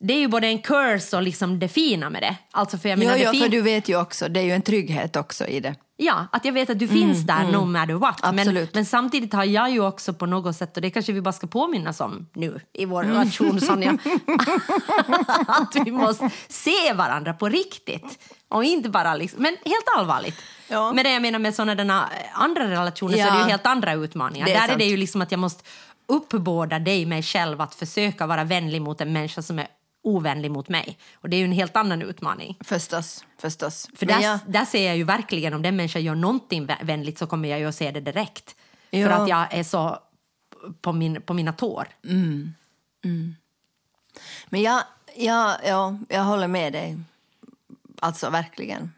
[0.02, 2.36] Det är ju både en curse och liksom det fina med det.
[2.52, 4.52] Alltså för jag Jo, menar, jo, fin- för du vet ju också, det är ju
[4.52, 5.76] en trygghet också i det.
[5.98, 8.20] Ja, att jag vet att du finns där no matter what.
[8.24, 8.74] Men, Absolut.
[8.74, 11.48] men samtidigt har jag ju också på något sätt, och det kanske vi bara ska
[11.48, 13.98] påminnas om nu i vår relation Sonja,
[15.48, 18.20] att vi måste se varandra på riktigt.
[18.50, 20.36] Och inte bara liksom, men helt allvarligt.
[20.68, 20.94] Ja.
[20.94, 23.28] Men det jag menar med sådana andra relationer så Ja.
[23.28, 24.48] är det ju helt andra utmaningar.
[24.48, 24.80] Är där är sant.
[24.80, 25.64] det ju liksom att jag måste
[26.08, 29.68] uppbåda dig, mig själv, att försöka vara vänlig mot en människa som är
[30.04, 30.98] ovänlig mot mig.
[31.14, 32.58] Och det är ju en helt annan utmaning.
[32.64, 33.88] Förstås, förstås.
[33.96, 37.18] För där, jag- där ser jag ju verkligen om den människan gör någonting vä- vänligt
[37.18, 38.56] så kommer jag ju att se det direkt.
[38.92, 39.10] För Ja.
[39.10, 40.00] att jag är så
[40.82, 41.88] på, min, på mina tår.
[44.50, 44.84] Men jag,
[45.16, 46.98] jag, ja, jag håller med dig.
[48.00, 48.92] Alltså, verkligen.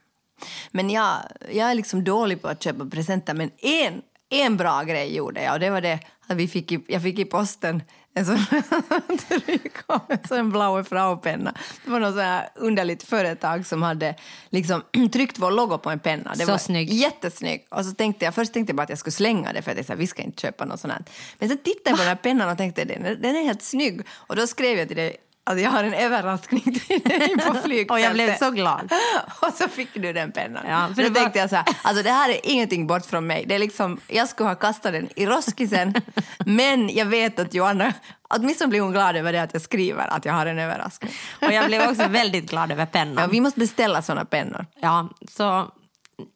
[0.72, 1.16] Men jag,
[1.52, 3.34] jag är liksom dålig på att köpa presenter.
[3.34, 5.54] Men en, en bra grej gjorde jag.
[5.54, 8.36] Och det var det att vi fick i, jag fick i posten en sån
[10.10, 11.54] en sån blaue Frau-penna.
[11.86, 14.16] Det var något här underligt företag som hade
[14.50, 16.34] liksom tryckt vår logo på en penna.
[16.36, 16.94] Det Så var snygg.
[16.94, 17.66] Jättesnygg.
[17.70, 19.90] Och så tänkte jag, först tänkte jag bara att jag skulle slänga det för att
[19.90, 21.04] jag vi ska inte köpa något sånt här.
[21.40, 23.62] Men så tittade jag på den här pennan och tänkte den, är- den är helt
[23.64, 24.02] snygg.
[24.12, 27.92] Och då skrev jag till dig att jag har en överraskning till dig på flygfältet.
[27.92, 28.94] Och jag blev så glad.
[29.42, 30.64] och så fick du den pennan.
[30.68, 33.06] Ja, för det då var- tänkte jag så här, alltså det här är ingenting bort
[33.06, 33.46] från mig.
[33.48, 35.94] Det är liksom, jag skulle ha kastat den i roskisen,
[36.46, 37.94] men jag vet att Johanna,
[38.30, 41.12] åtminstone blir hon glad över det att jag skriver att jag har en överraskning.
[41.42, 43.30] Och jag blev också väldigt glad över Ja, pennan.
[43.30, 44.66] vi måste beställa såna pennor.
[44.82, 45.72] Ja, så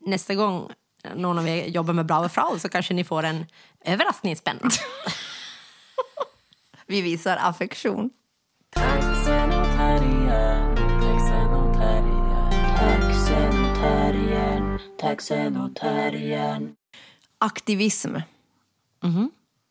[0.05, 0.69] nästa gång
[1.15, 3.45] någon av er jobbar med Bravo Frau så kanske ni får en
[3.85, 4.69] överraskningspenna.
[6.87, 8.09] Vi visar affektion.
[8.75, 12.51] Taxen och terriern, taxen och terriern.
[12.77, 16.75] Taxen och terriern, taxen och terriern.
[17.39, 18.15] Aktivism.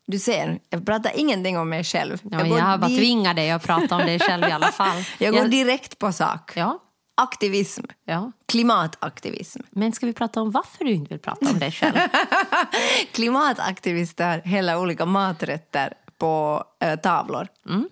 [0.06, 2.20] Du ser, jag pratar ingenting om mig själv.
[2.22, 4.72] Ja, jag, går har bara di- tvingat dig att prata om det själv i alla
[4.72, 5.04] fall.
[5.18, 6.52] jag går direkt på sak.
[6.56, 6.78] Ja,
[7.16, 7.84] Aktivism.
[8.04, 8.32] ja.
[8.48, 9.60] Klimataktivism.
[9.70, 11.94] Men ska vi prata om varför du inte vill prata om dig själv?
[13.12, 17.48] Klimataktivister häller olika maträtter på eh, tavlor.
[17.68, 17.88] Mm.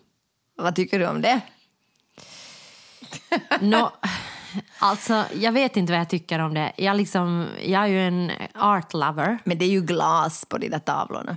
[0.57, 1.41] Vad tycker du om det?
[3.61, 3.93] Nå,
[4.79, 6.73] alltså, jag vet inte vad jag tycker om det.
[6.77, 9.39] Jag, liksom, jag är ju en art lover.
[9.45, 11.37] Men det är ju glas på de där tavlorna.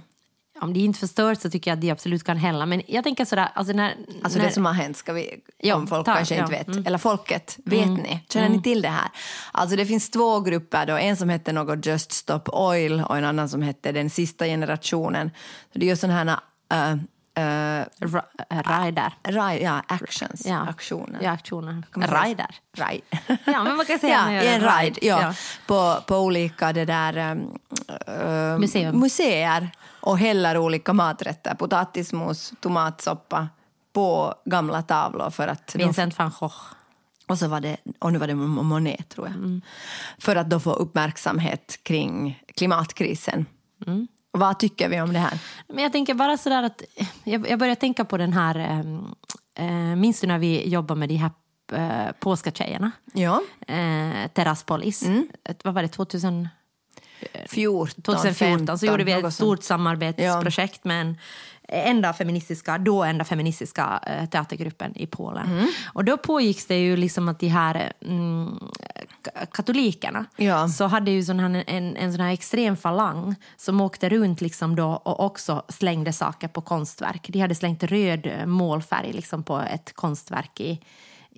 [0.61, 2.65] om det inte förstört så tycker jag att det absolut kan hända.
[2.65, 3.95] Men jag tänker sådär, alltså när...
[4.23, 6.51] Alltså när, det som har hänt, ska vi, Ja, om folk ta, kanske ja, inte
[6.51, 6.85] vet, mm.
[6.85, 8.19] eller folket, vet ni?
[8.29, 9.09] Känner ni till det här?
[9.51, 13.25] Alltså det finns två grupper då, en som heter något Just Stop Oil och en
[13.25, 15.31] annan som heter Den sista generationen.
[15.73, 17.01] Det är ju sådana här uh,
[17.37, 17.83] uh,
[18.49, 19.13] Rider.
[19.23, 20.61] Ri- ja, actions, Ja.
[20.69, 21.19] aktioner.
[21.21, 21.83] Ja, aktioner.
[21.93, 22.55] Rider.
[22.77, 23.37] Ride.
[23.45, 24.81] Ja, men man kan säga ja, en ride.
[24.81, 24.99] ride.
[25.07, 25.33] Ja, Ja.
[25.67, 27.57] På, på olika det där, um,
[28.07, 28.99] um, Museum.
[28.99, 29.69] museer
[30.01, 33.47] och häller olika maträtter, potatismos, tomatsoppa
[33.93, 36.55] på gamla tavlor för att Vincent van Gogh.
[37.27, 39.61] och, så var det, och nu var det Monet, tror jag.
[40.19, 43.45] För att då få uppmärksamhet kring klimatkrisen.
[43.85, 43.87] Och
[44.39, 45.39] vad tycker vi om det här?
[45.67, 46.81] Men jag tänker bara sådär att
[47.23, 48.59] jag, jag börjar tänka på den här,
[49.59, 51.31] eh, minns du när vi jobbade med de här
[51.73, 52.91] eh, påskatjejerna?
[53.13, 55.03] Ja, Eh, Terraspolis.
[55.43, 56.47] Ett- Vad var det, 2000?
[57.47, 61.17] 14, 2014 så gjorde vi ett stort samarbetsprojekt med en
[61.67, 65.51] enda feministiska, då enda feministiska eh, teatergruppen i Polen.
[65.51, 65.67] Mm.
[65.93, 68.59] Och då pågicks det ju liksom att de här mm,
[69.23, 70.67] ka- katolikerna Ja.
[70.67, 74.75] så hade ju sån här, en, en sån här extrem falang som åkte runt liksom
[74.75, 77.25] då och också slängde saker på konstverk.
[77.29, 80.79] De hade slängt röd målfärg liksom på ett konstverk i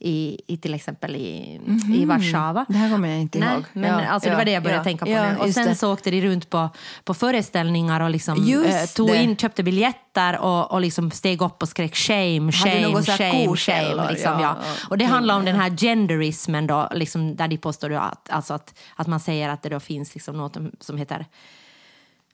[0.02, 1.60] i, i till exempel i,
[1.94, 2.66] i Warszawa.
[2.70, 3.64] Det här kommer jag inte Nej, ihåg.
[3.74, 4.84] Men Ja, alltså, det var det jag började ja.
[4.84, 5.38] tänka på Ja, nu.
[5.38, 5.76] Och sen det.
[5.76, 6.70] så åkte de runt på,
[7.04, 11.70] på föreställningar och liksom, eh, tog in, köpte biljetter och, och liksom steg upp och
[11.70, 14.10] skrek shame, shame, shame, shame.
[14.12, 14.56] Liksom, ja,
[14.90, 18.80] och det handlar om den här genderismen då, liksom, där de påstår att, alltså att,
[18.96, 21.26] att man säger att det då finns liksom något som heter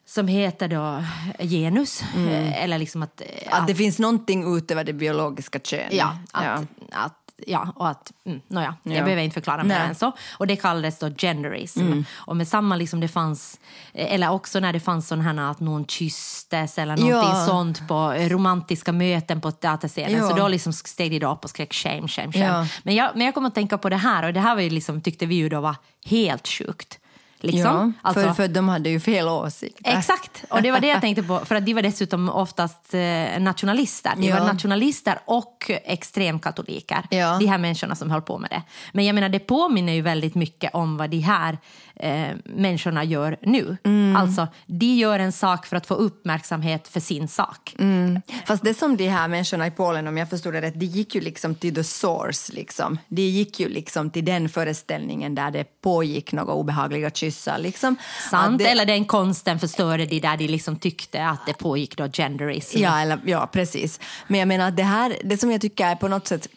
[0.07, 1.03] som heter då
[1.45, 2.01] genus.
[2.01, 3.21] eh, Eller liksom att...
[3.21, 3.27] eh,
[3.61, 5.93] Att det finns någonting utöver det biologiska könet.
[5.93, 6.63] Ja, att, ja.
[6.91, 8.93] Att, ja, och att, mm, nåja, Ja.
[8.93, 9.75] jag behöver inte förklara mer.
[9.75, 9.89] Mm.
[9.89, 10.11] än så.
[10.37, 12.01] Och det kallades då genderism.
[12.15, 13.59] Och med samma liksom det fanns,
[13.93, 17.45] eller också när det fanns sån här att någon kysstes eller någonting Ja.
[17.47, 20.11] sånt på romantiska möten på teaterscenen.
[20.21, 20.29] Ja.
[20.29, 22.45] Så då liksom steg de då upp och skrek shame, shame, shame.
[22.45, 22.67] Ja.
[22.83, 24.69] Men, jag, men jag kommer att tänka på det här och det här var ju
[24.69, 26.99] liksom, tyckte vi ju då var helt sjukt.
[27.45, 27.93] Liksom.
[28.03, 29.97] Ja, Alltså- för, för de hade ju fel åsikter.
[29.97, 31.39] Exakt, och det var det jag tänkte på.
[31.45, 34.11] För att de var dessutom oftast eh, nationalister.
[34.17, 34.39] De Ja.
[34.39, 37.03] var nationalister och extremkatoliker.
[37.09, 37.37] Ja.
[37.39, 38.61] De här människorna som höll på med det.
[38.93, 41.57] Men jag menar, det påminner ju väldigt mycket om vad de här
[41.95, 43.77] eh, människorna gör nu.
[43.83, 44.15] Mm.
[44.15, 47.75] Alltså, de gör en sak för att få uppmärksamhet för sin sak.
[47.79, 48.21] Mm.
[48.45, 51.15] Fast det som de här människorna i Polen, om jag förstod det rätt, de gick
[51.15, 52.53] ju liksom till the source.
[52.53, 52.99] Liksom.
[53.07, 57.57] De gick ju liksom till den föreställningen där det pågick några obehagliga kyssar.
[57.57, 57.95] Liksom.
[58.31, 58.57] Sant?
[58.57, 62.77] Det, Eller den konsten förstörde de där de liksom tyckte att det pågick då genderism.
[62.79, 63.99] Ja, eller, ja, precis.
[64.27, 66.47] Men jag menar, att det, här, det som jag tycker är på något sätt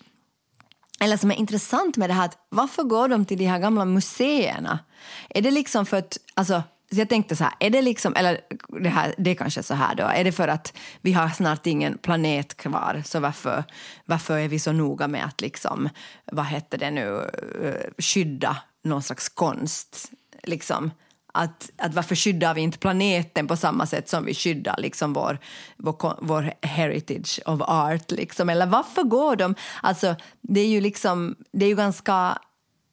[1.00, 3.84] eller som är intressant med det här, att varför går de till de här gamla
[3.84, 4.78] museerna?
[5.30, 8.40] Är det liksom för att, alltså, så jag tänkte så här, är det liksom, eller
[8.82, 11.66] det, här, det är kanske så här då, är det för att vi har snart
[11.66, 13.64] ingen planet kvar, så varför,
[14.04, 15.88] varför är vi så noga med att liksom,
[16.32, 17.30] vad heter det nu,
[17.62, 20.10] eh, skydda någon slags konst,
[20.42, 20.90] liksom?
[21.32, 25.38] Att, att varför skyddar vi inte planeten på samma sätt som vi skyddar liksom vår,
[25.76, 28.10] vår, vår heritage of art?
[28.10, 28.48] Liksom?
[28.48, 29.54] Eller varför går de...
[29.82, 31.36] Alltså, det är ju liksom...
[31.52, 32.38] Det är ju ganska...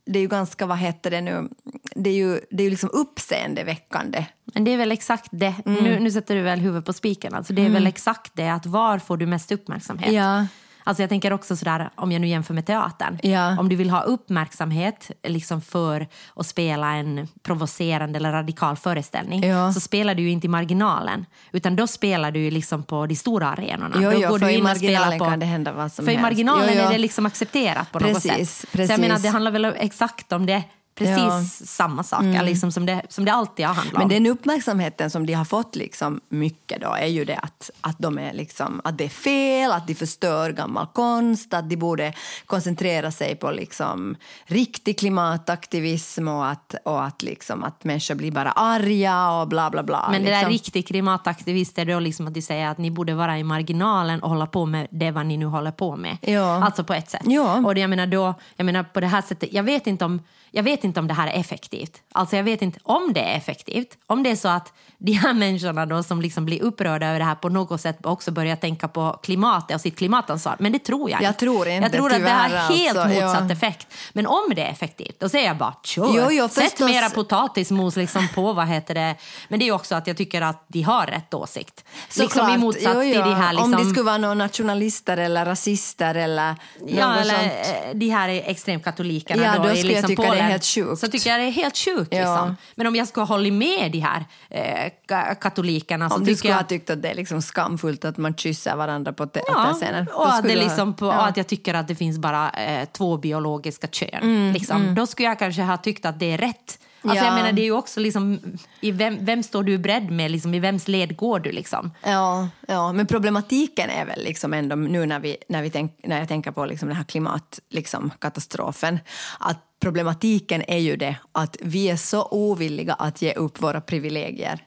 [0.08, 1.50] Det är ju ganska, vad heter det nu,
[1.96, 4.26] det är ju, det är ju liksom uppseendeväckande.
[4.46, 5.56] Men det är väl exakt det.
[5.66, 5.84] Mm.
[5.84, 7.34] Nu, nu sätter du väl huvudet på spiken.
[7.34, 10.12] Alltså det är väl exakt det, att var får du mest uppmärksamhet?
[10.12, 10.46] Ja.
[10.88, 13.20] Alltså jag tänker också sådär, om jag nu jämför med teatern.
[13.24, 13.60] Ja.
[13.60, 19.74] Om du vill ha uppmärksamhet liksom för att spela en provocerande eller radikal föreställning Ja.
[19.74, 21.26] så spelar du ju inte i marginalen.
[21.52, 23.96] Utan då spelar du liksom på de stora arenorna.
[24.00, 26.16] Jo, då jo, för i in spelar marginalen kan det hända vad som För i
[26.16, 26.22] helst.
[26.30, 26.88] marginalen Jo, jo.
[26.88, 28.70] är det liksom accepterat på något Precis, sätt.
[28.70, 28.90] Så precis.
[28.92, 30.64] jag menar, det handlar väl exakt om det.
[30.96, 31.34] Precis Ja.
[31.34, 31.46] Mm.
[31.46, 34.10] samma sak, liksom som, det, som det alltid har handlat Men om.
[34.10, 38.18] den uppmärksamheten som de har fått liksom mycket då är ju det att, att, de
[38.18, 42.14] är liksom, att det är fel, att de förstör gammal konst, att de borde
[42.46, 48.52] koncentrera sig på liksom riktig klimataktivism och att, och att, liksom, att människor blir bara
[48.52, 50.08] arga och bla bla bla.
[50.12, 50.52] Men det där liksom.
[50.52, 54.48] riktigt klimataktivister då liksom att de säger att ni borde vara i marginalen och hålla
[54.48, 56.18] på med det vad ni nu håller på med.
[56.22, 56.66] Ja.
[56.66, 57.22] Alltså på ett sätt.
[57.26, 57.56] Ja.
[57.66, 60.22] Och det, jag menar då, jag menar på det här sättet, jag vet inte om
[60.56, 62.02] jag vet inte om det här är effektivt.
[62.12, 63.98] Alltså jag vet inte om det är effektivt.
[64.08, 67.26] Om det är så att de här människorna då som liksom blir upprörda över det
[67.26, 70.56] här på något sätt också börjar tänka på klimatet och sitt klimatansvar.
[70.60, 71.40] Men det tror jag Jag inte.
[71.40, 73.28] tror inte, Jag tror att det har helt alltså, ja.
[73.28, 73.88] motsatt effekt.
[74.14, 76.12] Men om det är effektivt, då säger jag bara kör.
[76.16, 76.90] Jo, jo, Sätt förstås.
[76.90, 79.16] mera potatismos liksom på, vad heter det.
[79.48, 81.84] Men det är också att jag tycker att de har rätt åsikt.
[82.08, 82.60] liksom i Såklart.
[82.60, 83.26] motsats Jo, till ja.
[83.26, 83.74] de här liksom...
[83.74, 86.56] Om de skulle vara några nationalister eller rasister eller
[86.88, 88.00] Ja, något eller sånt.
[88.00, 90.45] de här extremkatolikerna Ja, då, då i skulle jag liksom tycka det.
[90.50, 91.00] Helt sjukt.
[91.00, 92.14] Så tycker jag det är helt sjukt.
[92.14, 92.20] Ja.
[92.20, 92.56] Liksom.
[92.76, 96.38] Men om jag skulle hålla med de här eh, ka- katolikerna så Om du tycker
[96.38, 96.58] skulle jag...
[96.58, 99.76] ha tyckt att det är liksom skamfullt att man kysser varandra på te- Ja,
[100.14, 103.18] och att, det liksom på, och att jag tycker att det finns bara eh, två
[103.18, 104.10] biologiska kön.
[104.22, 104.96] Mm, liksom.
[104.96, 106.80] Då skulle jag kanske ha tyckt att det är rätt.
[107.10, 107.30] Alltså, Ja.
[107.32, 108.40] jag menar, det är ju också liksom,
[108.82, 110.32] i vem, vem står du beredd med?
[110.32, 111.52] Liksom, I vems led går du?
[111.52, 111.92] Liksom?
[112.04, 116.20] Ja, ja, men problematiken är väl liksom ändå nu när, vi, när, vi tänk, när
[116.20, 119.06] jag tänker på liksom den här klimatkatastrofen liksom,
[119.40, 124.64] att problematiken är ju det att vi är så ovilliga att ge upp våra privilegier.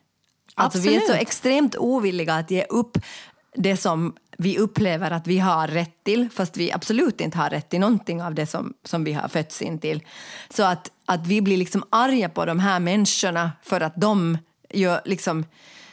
[0.54, 1.22] Alltså vi är så Absolut.
[1.22, 2.98] extremt ovilliga att ge upp
[3.54, 7.68] det som vi upplever att vi har rätt till fast vi absolut inte har rätt
[7.68, 10.02] till någonting av det som, som vi har fötts in till.
[10.50, 14.38] Så att, att vi blir liksom arga på de här människorna för att de
[14.70, 15.44] gör liksom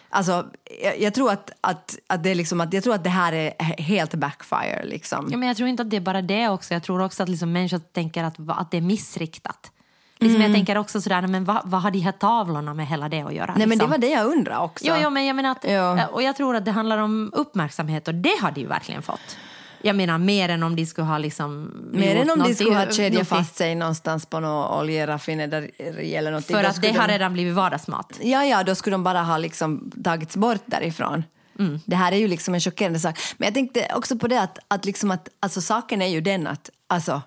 [0.09, 0.45] Alltså,
[0.83, 3.81] jag, jag, tror att, att, att det liksom att, jag tror att det här är
[3.81, 4.85] helt backfire.
[4.85, 5.27] Liksom.
[5.31, 6.73] Ja, men jag tror inte att det är bara det också.
[6.73, 9.71] Jag tror också att liksom människor tänker att, att det är missriktat.
[10.19, 10.51] Liksom Mm.
[10.51, 13.33] Jag tänker också sådär, men vad, vad har de här tavlorna med hela det att
[13.33, 13.53] göra?
[13.57, 13.89] Nej, men det liksom?
[13.89, 14.85] var det jag undrar också.
[14.87, 16.07] Jo, jo, men jag menar att, Ja.
[16.07, 19.37] och jag tror att det handlar om uppmärksamhet och det har de ju verkligen fått.
[19.81, 21.71] Jag menar mer än om de skulle ha liksom...
[21.93, 26.55] Mer än om de skulle ha kedjat fast sig någonstans på något oljeraffinaderi eller någonting.
[26.55, 28.19] För att det har de- redan blivit vardagsmat.
[28.21, 31.23] Ja, ja, då skulle de bara ha liksom tagits bort därifrån.
[31.59, 31.79] Mm.
[31.85, 33.19] Det här är ju liksom en chockerande sak.
[33.37, 36.47] Men jag tänkte också på det att, att, liksom att alltså, saken är ju den
[36.47, 37.21] att alltså,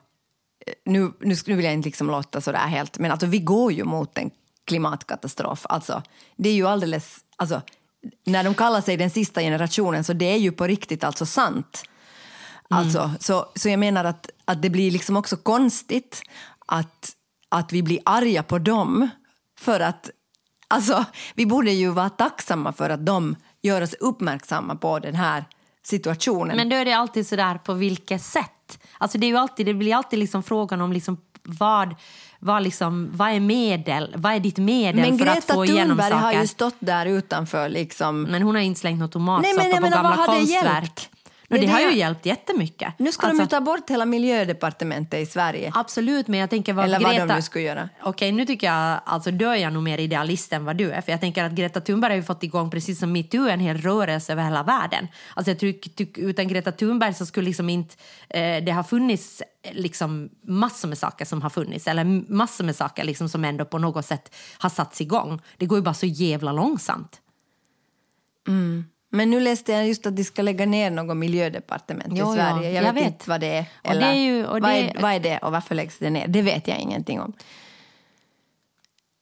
[0.85, 3.85] nu, nu, nu vill jag inte liksom låta sådär helt, men alltså, vi går ju
[3.85, 4.31] mot en
[4.65, 5.67] klimatkatastrof.
[5.69, 6.03] Alltså,
[6.37, 7.63] det är ju alldeles, alltså,
[8.27, 11.83] när de kallar sig den sista generationen så det är ju på riktigt alltså sant.
[12.71, 16.23] Alltså, så, så jag menar att, att det blir liksom också konstigt
[16.67, 17.13] att,
[17.49, 19.09] att vi blir arga på dem
[19.61, 20.11] för att
[20.69, 21.05] alltså,
[21.35, 25.45] vi borde ju vara tacksamma för att de gör oss uppmärksamma på den här
[25.89, 26.57] situationen.
[26.57, 28.79] Men då är det alltid sådär, på vilket sätt?
[28.99, 31.95] Alltså det, är ju alltid, det blir alltid liksom frågan om liksom vad,
[32.39, 34.15] vad, liksom, vad är medel?
[34.17, 36.23] Vad är ditt medel Men för att Greta få igenom Thunberg saker?
[36.23, 39.89] har ju stått där utanför liksom Men hon har inte slängt något men tomatsoppa på
[39.89, 41.09] gamla konstverk.
[41.51, 42.95] No, Det det, har ju hjälpt jättemycket.
[42.99, 45.73] Nu ska de Alltså, ju ta bort hela miljödepartementet i Sverige.
[45.75, 47.27] Absolut, men jag tänker vad Eller vad Greta...
[47.27, 47.89] de nu skulle göra.
[48.03, 51.01] Okej, nu tycker jag, alltså då är jag nog mer idealist än vad du är.
[51.01, 53.77] För jag tänker att Greta Thunberg har ju fått igång, precis som metoo, en hel
[53.77, 55.09] rörelse över hela världen.
[55.35, 57.95] Alltså jag tycker, tyck, utan Greta Thunberg så skulle liksom inte,
[58.29, 62.77] eh, det ha funnits eh, liksom massor med saker som har funnits, eller massor med
[62.77, 65.41] saker liksom som ändå på något sätt har satts igång.
[65.57, 67.21] Det går ju bara så jävla långsamt.
[69.11, 72.71] Men nu läste jag just att de ska lägga ner något miljödepartement Jo, i Sverige.
[72.71, 73.13] Jag, jag vet, vet.
[73.13, 73.65] inte vad det är.
[73.85, 76.11] Eller, det är ju- och vad, det- är, vad är det och varför läggs det
[76.11, 76.29] ner?
[76.29, 77.33] Det vet jag ingenting om.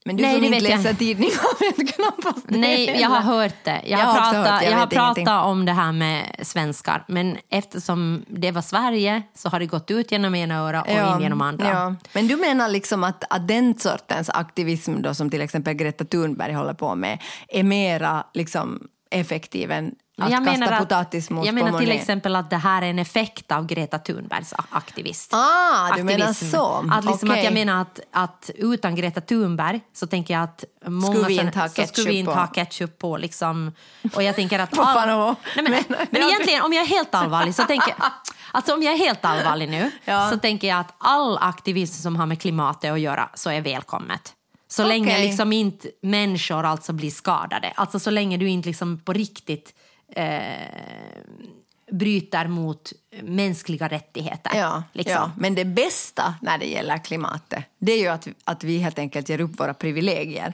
[0.05, 3.21] Men du Nej, som det inte jag läser tidningar vet knappast det Nej, jag har
[3.21, 3.81] hört det.
[3.85, 7.05] Jag, Jag har pratat, hört det, jag jag har pratat om det här med svenskar.
[7.09, 11.21] Men eftersom det var Sverige så har det gått ut genom ena öra och in
[11.23, 11.69] genom andra.
[11.71, 11.95] Ja.
[12.13, 16.53] Men du menar liksom att, att den sortens aktivism då, som till exempel Greta Thunberg
[16.53, 17.19] håller på med
[17.49, 18.89] är mera liksom,
[19.21, 22.83] effektiv än att jag kasta menar, potatismos jag på menar till exempel att det här
[22.83, 25.35] är en effekt av Greta Thunbergs aktivist.
[25.35, 26.85] Ah, du menar så.
[26.93, 27.39] Att, liksom Okej.
[27.41, 31.41] att jag menar att, att utan Greta Thunberg så tänker jag att många Skulle vi
[31.41, 32.39] inte ha så skulle ketchup vi inte på?
[32.39, 33.17] ha ketchup på.
[33.17, 33.73] Liksom.
[34.15, 34.71] Och jag tänker att...
[34.79, 35.35] Åh.
[35.57, 38.11] Nej, men, men, Men- egentligen, om jag är helt allvarlig så tänker jag...
[38.53, 40.31] Alltså om jag är helt allvarlig nu Ja.
[40.31, 44.33] så tänker jag att all aktivism som har med klimatet att göra så är välkommet.
[44.69, 45.27] Så länge Okej.
[45.27, 47.73] liksom inte människor alltså blir skadade.
[47.75, 49.75] Alltså så länge du inte liksom på riktigt
[50.13, 50.31] eh,
[51.93, 54.51] bryter mot mänskliga rättigheter.
[54.55, 55.15] Ja, liksom.
[55.15, 58.99] ja, men det bästa när det gäller klimatet det är ju att, att vi helt
[58.99, 60.53] enkelt ger upp våra privilegier.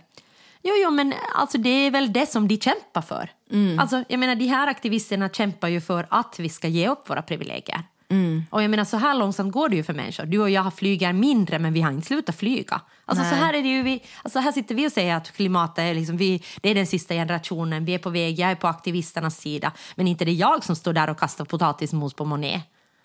[0.63, 3.31] Jo, jo, men alltså, det är väl det som de kämpar för.
[3.51, 3.79] Mm.
[3.79, 7.23] Alltså, jag menar, de här aktivisterna kämpar ju för att vi ska ge upp våra
[7.23, 7.83] privilegier.
[8.13, 8.45] Mm.
[8.51, 10.25] Och jag menar, så här långsamt går det ju för människor.
[10.25, 12.81] Du och jag flyger mindre, men vi har inte slutat flyga.
[13.05, 15.79] Alltså, så här, är det ju vi, alltså, här sitter vi och säger att klimatet
[15.79, 18.69] är, liksom, vi, det är den sista generationen, vi är på väg, jag är på
[18.69, 19.73] aktivisternas sida.
[19.95, 22.63] Men inte det är jag som står där och kastar potatismos på Monet.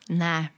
[0.08, 0.50] Nej.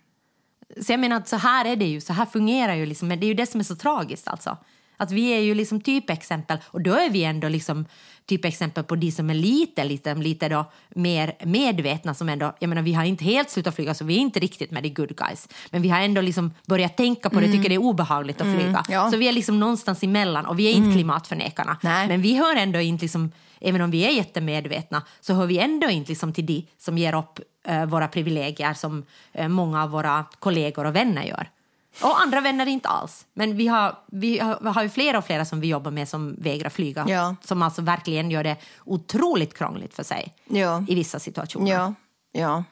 [0.81, 3.19] Så jag menar att så här är det ju, så här fungerar ju liksom, men
[3.19, 4.57] det är ju det som är så tragiskt alltså.
[4.97, 7.85] Att vi är ju liksom typexempel och då är vi ändå liksom
[8.29, 12.81] typexempel på de som är lite, lite, lite då mer medvetna som ändå, jag menar
[12.81, 15.47] vi har inte helt slutat flyga så vi är inte riktigt med the good guys.
[15.69, 18.83] Men vi har ändå liksom börjat tänka på det, tycker det är obehagligt att flyga.
[18.89, 19.11] ja.
[19.11, 21.77] Så vi är liksom någonstans emellan och vi är inte klimatförnekarna.
[21.81, 22.07] Nej.
[22.07, 25.89] Men vi hör ändå inte liksom, även om vi är jättemedvetna så hör vi ändå
[25.89, 30.25] inte liksom till de som ger upp eh, våra privilegier som eh, många av våra
[30.39, 31.49] kollegor och vänner gör.
[32.01, 33.25] Och andra vänner inte alls.
[33.33, 36.09] Men vi har, vi har, vi har ju flera och flera som vi jobbar med
[36.09, 37.05] som vägrar flyga.
[37.09, 37.35] Ja.
[37.41, 40.85] Som alltså verkligen gör det otroligt krångligt för sig Ja.
[40.87, 41.71] i vissa situationer.
[41.71, 41.93] Ja.
[42.31, 42.63] Ja.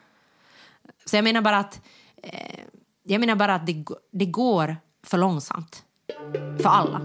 [1.06, 1.82] Så jag menar bara att,
[2.24, 2.60] eh,
[3.04, 5.84] jag menar bara att det, det går för långsamt.
[6.62, 7.02] För alla.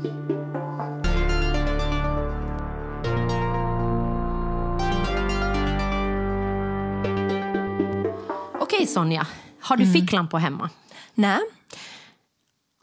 [8.61, 9.27] Okej Sonja,
[9.61, 10.71] har du ficklampor hemma?
[11.15, 11.39] Nej.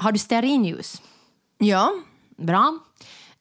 [0.02, 1.02] Har du stearinljus?
[1.58, 1.94] Ja.
[2.38, 2.80] Bra.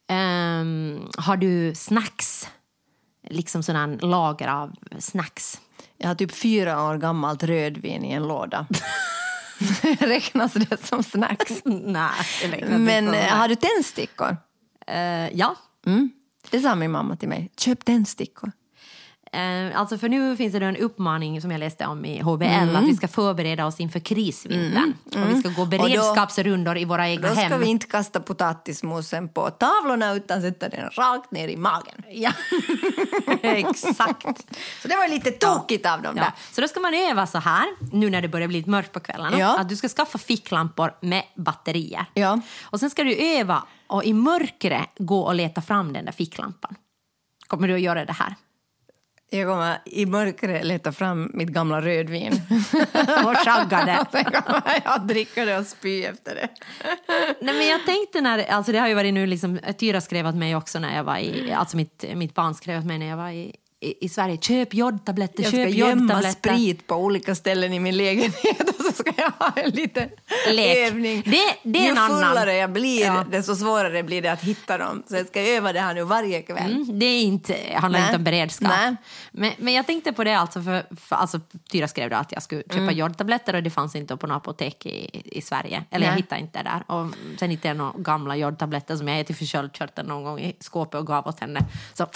[0.07, 2.47] Ehm, har du snacks?
[3.29, 5.61] Liksom sådana lager av snacks.
[5.97, 8.67] Jag har typ fyra år gammalt rödvin i en låda.
[9.99, 11.61] Räknas det som snacks?
[11.65, 14.37] Nej, Men eh, har du tändstickor?
[14.87, 15.55] Eh, ja.
[15.85, 16.09] Mm.
[16.49, 17.51] Det sa min mamma till mig.
[17.57, 18.51] Köp tändstickor.
[19.31, 22.83] Eh, alltså för nu finns det en uppmaning som jag läste om i HBL att
[22.83, 24.93] vi ska förbereda oss inför krisvintern.
[25.05, 27.59] Och vi ska gå beredskapsrundor i våra egna Då ska hem.
[27.59, 32.03] vi inte kasta potatismosen på tavlorna utan sätta den rakt ner i magen.
[32.11, 32.31] Ja,
[33.41, 34.55] exakt.
[34.81, 36.23] Så det var lite tokigt av dem Ja.
[36.23, 36.31] där.
[36.51, 38.99] Så då ska man öva så här, nu när det börjar bli lite mörkt på
[38.99, 39.59] kvällarna, Ja.
[39.59, 42.05] att du ska skaffa ficklampor med batterier.
[42.13, 42.41] Ja.
[42.63, 46.75] Och sen ska du öva och i mörkret gå och leta fram den där ficklampan.
[47.47, 48.35] Kommer du att göra det här?
[49.29, 52.31] Jag kommer i mörkret leta fram mitt gamla rödvin.
[53.25, 54.23] Och chagga det.
[54.85, 56.49] Jag dricka det och spy efter det.
[57.41, 60.35] Nej, men jag tänkte när, alltså det har ju varit nu liksom, Tyra skrev åt
[60.35, 63.17] mig också när jag var i, alltså mitt, mitt barn skrev åt mig när jag
[63.17, 66.49] var i, i, i Sverige, köp jodtabletter, Jag ska köp gömma jodtabletter.
[66.53, 70.09] sprit på olika ställen i min lägenhet och så ska jag ha en liten
[70.49, 70.77] Lek.
[70.77, 71.21] övning.
[71.25, 73.25] Det- det är Ju fullare jag blir, Ja.
[73.31, 75.03] desto svårare blir det att hitta dem.
[75.09, 76.71] Så jag ska öva det här nu varje kväll.
[76.83, 78.07] Mm, det är inte, handlar Nej.
[78.09, 78.69] inte om beredskap.
[78.69, 78.95] Nej.
[79.31, 81.39] Men, men jag tänkte på det, alltså för, för alltså,
[81.71, 84.85] Tyra skrev då att jag skulle köpa jodtabletter och det fanns inte på något apotek
[84.85, 85.83] i, i Sverige.
[85.91, 86.21] Eller jag Nej.
[86.21, 86.83] hittade inte där.
[86.95, 87.07] Och
[87.39, 90.99] sen hittade jag några gamla jodtabletter som jag ätit för köldkörteln någon gång i skåpet
[90.99, 91.59] och gav åt henne.
[91.93, 92.07] Så ah,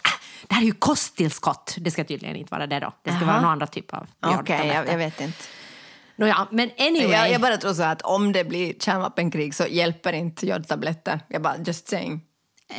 [0.47, 1.52] det här är ju kosttillskott.
[1.77, 2.93] Det ska tydligen inte vara det då.
[3.03, 3.27] Det ska Jaha.
[3.27, 4.73] vara någon annan typ av Okej, jodtabletter.
[4.75, 5.43] jag, jag vet inte.
[6.15, 7.11] Nåja, men anyway.
[7.11, 11.19] Jag, jag bara tror så att om det blir kärnvapenkrig så hjälper inte jodtabletter.
[11.27, 12.21] Jag bara, just saying.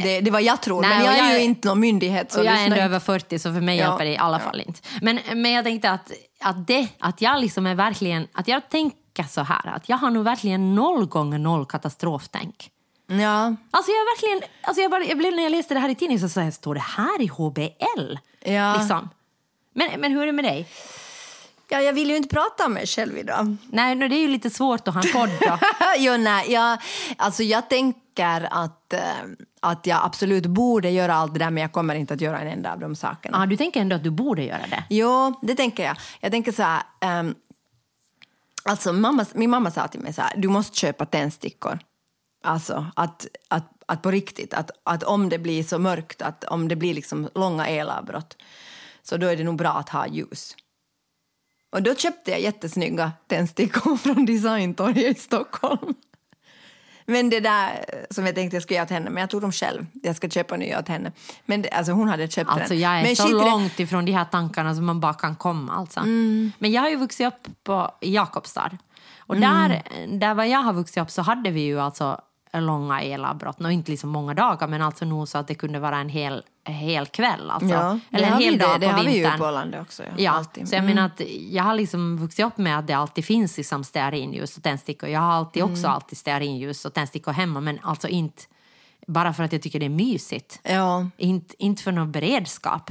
[0.03, 2.33] Det, det var jag tror, Nej, men och jag är jag ju inte någon myndighet.
[2.33, 4.39] Så Och jag är ändå över 40 så för mig Ja, hjälper det i alla
[4.41, 4.81] fall inte.
[5.03, 9.22] Men, men jag tänkte att, att, det, att jag liksom är verkligen, att jag tänker
[9.22, 12.70] så här, att jag har nog verkligen noll gånger noll katastroftänk.
[13.07, 15.94] Ja, Alltså jag verkligen, alltså jag, bara, jag blev, när jag läste det här i
[15.94, 18.14] tidningen så sa jag, står det här i HBL?
[18.44, 18.76] Ja.
[18.78, 19.09] Liksom.
[19.74, 20.68] Men, men hur är det med dig?
[21.68, 23.57] ja, jag vill ju inte prata om mig själv idag.
[23.70, 25.30] Nej, nu, det är ju lite svårt att ha en podd
[25.98, 26.78] jo, nej, jag,
[27.16, 29.00] alltså jag tänker att, eh,
[29.61, 32.48] att jag absolut borde göra allt det där men jag kommer inte att göra en
[32.48, 33.42] enda av de sakerna.
[33.42, 34.84] ah, du tänker ändå att du borde göra det?
[34.90, 35.96] Jo, det tänker jag.
[36.20, 36.82] Jag tänker så här...
[37.00, 37.34] ehm,
[38.64, 41.78] alltså mamma, min mamma sa till mig så här, du måste köpa tändstickor.
[42.45, 46.68] Alltså att, att, att på riktigt, att, att om det blir så mörkt, att om
[46.68, 48.36] det blir liksom långa elavbrott
[49.03, 50.57] så då är det nog bra att ha ljus.
[51.72, 55.95] Och då köpte jag jättesnygga tändstickor från Designtorget i Stockholm.
[57.07, 59.53] Men det där som jag tänkte jag skulle göra åt henne, men jag tog dem
[59.53, 59.86] själv.
[60.03, 61.12] Jag ska köpa nya åt henne.
[61.47, 62.80] Men det, alltså hon hade köpt Alltså den.
[62.80, 65.72] jag är men så långt ifrån de här tankarna som man bara kan komma.
[65.72, 66.01] Alltså.
[66.01, 66.53] Mm.
[66.59, 68.78] Men jag har ju vuxit upp på, Jakobstad.
[69.18, 69.68] Och Mm.
[69.68, 69.82] där,
[70.18, 72.20] där var jag har vuxit upp så hade vi ju alltså
[72.61, 73.61] långa elavbrott.
[73.61, 76.42] Och inte liksom många dagar men alltså nog så att det kunde vara en hel,
[76.64, 77.50] en hel kväll.
[77.50, 77.68] Alltså.
[77.68, 79.38] Ja, det Eller en hel det- dag det på har vi ju vintern.
[79.38, 80.09] på landet också, ja.
[80.18, 80.68] Ja, Alltid.
[80.68, 80.94] så jag Mm.
[80.94, 84.62] menar att jag har liksom vuxit upp med att det alltid finns liksom stearinljus och
[84.62, 85.09] tändstickor.
[85.09, 85.72] Jag har alltid Mm.
[85.74, 88.42] också alltid stearinljus och tändstickor hemma men alltså inte
[89.07, 90.61] bara för att jag tycker det är mysigt.
[90.62, 91.07] Ja.
[91.16, 92.90] Inte, inte för någon beredskap.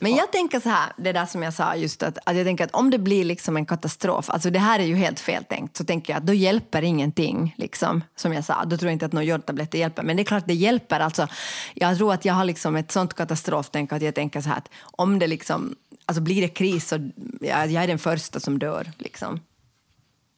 [0.00, 2.64] Men jag tänker så här, det där som jag sa just att, att jag tänker
[2.64, 5.76] att om det blir liksom en katastrof, alltså det här är ju helt fel tänkt,
[5.76, 8.64] så tänker jag att då hjälper ingenting, liksom, som jag sa.
[8.64, 11.00] Då tror jag inte att några jodtabletter hjälper, men det är klart det hjälper.
[11.00, 11.28] Alltså,
[11.74, 14.68] jag tror att jag har liksom ett sånt katastroftänk att jag tänker så här att
[14.82, 15.76] om det liksom,
[16.06, 19.40] alltså blir det kris så jag, jag är den första som dör, liksom.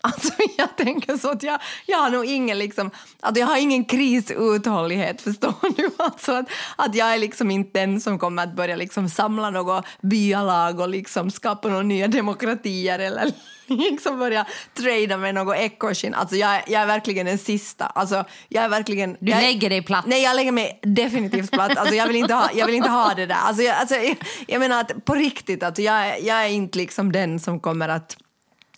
[0.05, 2.91] Alltså jag tänker så att jag, jag har nog ingen liksom,
[3.21, 5.91] att jag har ingen krisuthållighet förstår du?
[5.97, 6.47] Alltså att,
[6.77, 10.89] att jag är liksom inte den som kommer att börja liksom samla något byalag och
[10.89, 13.33] liksom skapa några nya demokratier eller
[13.67, 16.15] liksom börja trada med något ekoskinn.
[16.15, 17.87] Alltså jag, jag är verkligen den sista.
[17.87, 19.17] Alltså jag är verkligen...
[19.21, 20.07] Du jag, lägger dig platt.
[20.07, 21.77] Nej, jag lägger mig definitivt platt.
[21.77, 23.35] Alltså jag vill inte ha, jag vill inte ha det där.
[23.35, 27.13] Alltså jag, alltså jag, jag menar att på riktigt, alltså jag, jag är inte liksom
[27.13, 28.17] den som kommer att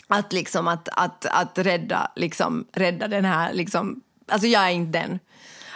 [0.08, 3.52] att, liksom, att, att, att rädda, liksom, rädda den här...
[3.52, 5.18] Liksom, alltså jag är inte den.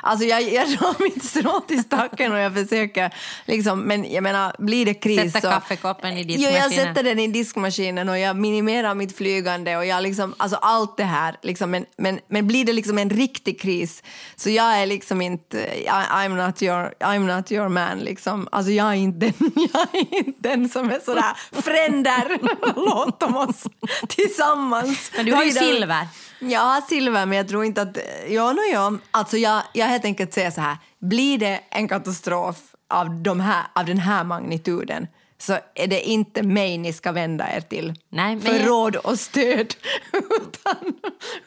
[0.03, 4.55] Alltså jag, jag drar mitt strå till stacken och jag försöker liksom, men jag menar,
[4.59, 5.49] blir det kris Sätta så...
[5.49, 6.63] kaffekoppen i diskmaskinen.
[6.63, 10.97] jag sätter den i diskmaskinen och jag minimerar mitt flygande och jag liksom, alltså allt
[10.97, 11.37] det här.
[11.43, 14.03] Liksom, men, men, men blir det liksom en riktig kris
[14.37, 18.49] så jag är liksom inte, I, I'm, not your, I'm not your man liksom.
[18.53, 22.39] Alltså jag är inte den, jag är inte den som är sådär, fränder,
[22.77, 23.67] låt dem oss
[24.09, 25.11] tillsammans.
[25.17, 26.09] Men du har ju silver.
[26.43, 27.99] Jag har silver, men jag tror inte att...
[28.29, 28.93] Ja, no, ja.
[29.11, 30.77] Alltså jag, jag helt enkelt säger så här.
[30.99, 32.57] Blir det en katastrof
[32.89, 35.07] av, de här, av den här magnituden
[35.39, 39.19] så är det inte mig ni ska vända er till Nej, för jag- råd och
[39.19, 39.75] stöd.
[40.13, 40.95] utan,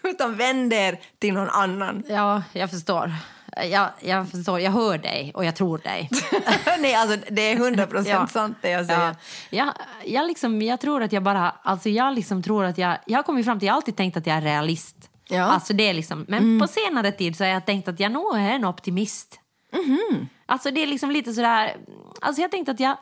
[0.04, 2.04] utan vänd er till någon annan.
[2.08, 3.14] Ja, jag förstår.
[3.72, 6.10] Jag, jag förstår, jag hör dig och jag tror dig.
[6.80, 9.02] Nej, alltså det är hundra procent sant det jag säger.
[9.02, 9.16] Ja,
[9.50, 9.74] jag,
[10.06, 11.56] jag, liksom, jag tror att jag bara...
[11.64, 12.98] Alltså jag liksom tror att jag...
[13.06, 13.66] Jag har kommit fram till...
[13.66, 15.10] Jag har alltid tänkt att jag är realist.
[15.28, 15.36] Ja.
[15.38, 15.50] Mm.
[15.50, 18.36] Alltså det är liksom, men på senare tid så har jag tänkt att jag nog
[18.38, 19.40] är en optimist.
[19.74, 20.28] Mhm.
[20.46, 21.76] Alltså det är liksom lite sådär...
[22.22, 22.98] Alltså jag tänkte att jag...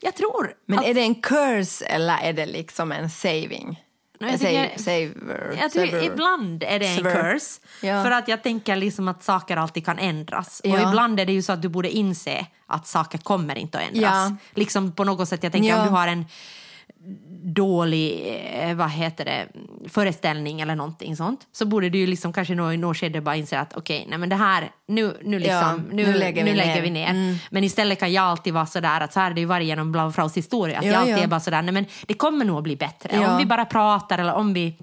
[0.00, 0.54] Jag tror...
[0.66, 3.82] Men att, är det en curse eller är det liksom en saving?
[4.22, 6.02] Jag Save, saver, jag tror, saver.
[6.04, 7.32] ibland är det en Sver.
[7.32, 7.60] curse.
[7.82, 8.02] Ja.
[8.04, 10.60] För att jag tänker liksom att saker alltid kan ändras.
[10.60, 10.88] Och Ja.
[10.88, 14.02] ibland är det ju så att du borde inse att saker kommer inte att ändras.
[14.30, 14.36] Ja.
[14.54, 15.80] Liksom på något sätt, jag tänker Ja.
[15.80, 16.24] om du har en
[17.42, 19.48] dålig eh, vad heter det,
[19.88, 23.36] föreställning eller någonting sånt så borde du ju liksom kanske nå- i något skede bara
[23.36, 26.52] inse att okej, nej men det här, nu, nu, liksom, Ja, nu, nu lägger vi
[26.52, 26.82] ner.
[26.82, 27.10] vi ner.
[27.10, 27.36] Mm.
[27.50, 29.92] Men istället kan jag alltid vara sådär att så här är det ju varje genom
[29.92, 31.22] Blaufraus historia, att Ja, jag alltid ja.
[31.22, 33.28] är bara sådär, nej men det kommer nog att bli bättre.
[33.28, 34.76] Om vi bara pratar eller om vi...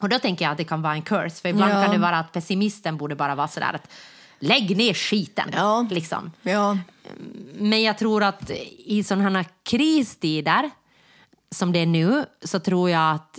[0.00, 2.18] Och då tänker jag att det kan vara en curse, för ibland kan det vara
[2.18, 3.90] att pessimisten borde bara vara sådär att
[4.38, 5.50] lägg ner skiten.
[5.90, 6.32] Liksom.
[7.58, 8.50] Men jag tror att
[8.86, 10.70] i sådana här kristider
[11.56, 13.38] som det är nu så tror jag att,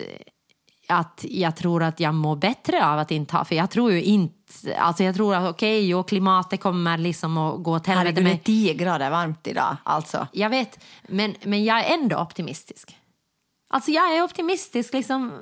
[0.87, 4.03] att jag tror att jag mår bättre av att inte ha, för jag tror ju
[4.03, 8.21] inte, alltså jag tror att okej, okay, klimatet kommer liksom att gå åt helvete.
[8.21, 10.27] Herregud, det är 10 grader varmt idag alltså.
[10.31, 12.97] jag vet, men, men jag är ändå optimistisk.
[13.69, 15.33] Alltså jag är optimistisk liksom.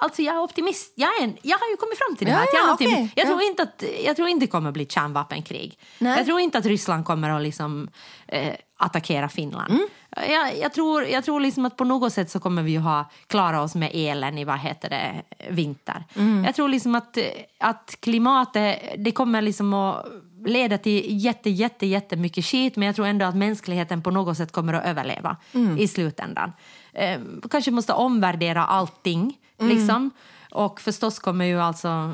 [0.00, 0.92] Alltså jag är optimist.
[0.96, 2.44] Jag, är en, jag har ju kommit fram till det Ja, här.
[2.44, 3.12] att jag, ja, okej.
[3.16, 3.28] jag, Ja.
[3.28, 5.78] tror inte att, jag tror inte det kommer att bli kärnvapenkrig.
[5.98, 6.16] Nej.
[6.16, 7.88] Jag tror inte att Ryssland kommer att liksom,
[8.28, 9.70] eh, attackera Finland.
[9.70, 9.88] Mm.
[10.10, 13.10] Jag, jag, tror, jag tror liksom att på något sätt så kommer vi ju ha,
[13.26, 16.04] klara oss med elen i vad heter det, vinter.
[16.16, 16.44] Mm.
[16.44, 17.18] Jag tror liksom att,
[17.58, 20.06] att klimatet det kommer liksom att
[20.46, 24.52] leda till jätte, jätte, jättemycket skit men jag tror ändå att mänskligheten på något sätt
[24.52, 25.78] kommer att överleva Mm.
[25.78, 26.52] i slutändan.
[26.92, 27.20] Eh,
[27.50, 29.38] kanske måste omvärdera allting.
[29.60, 29.76] Mm.
[29.76, 30.10] Liksom.
[30.50, 32.12] Och förstås kommer ju alltså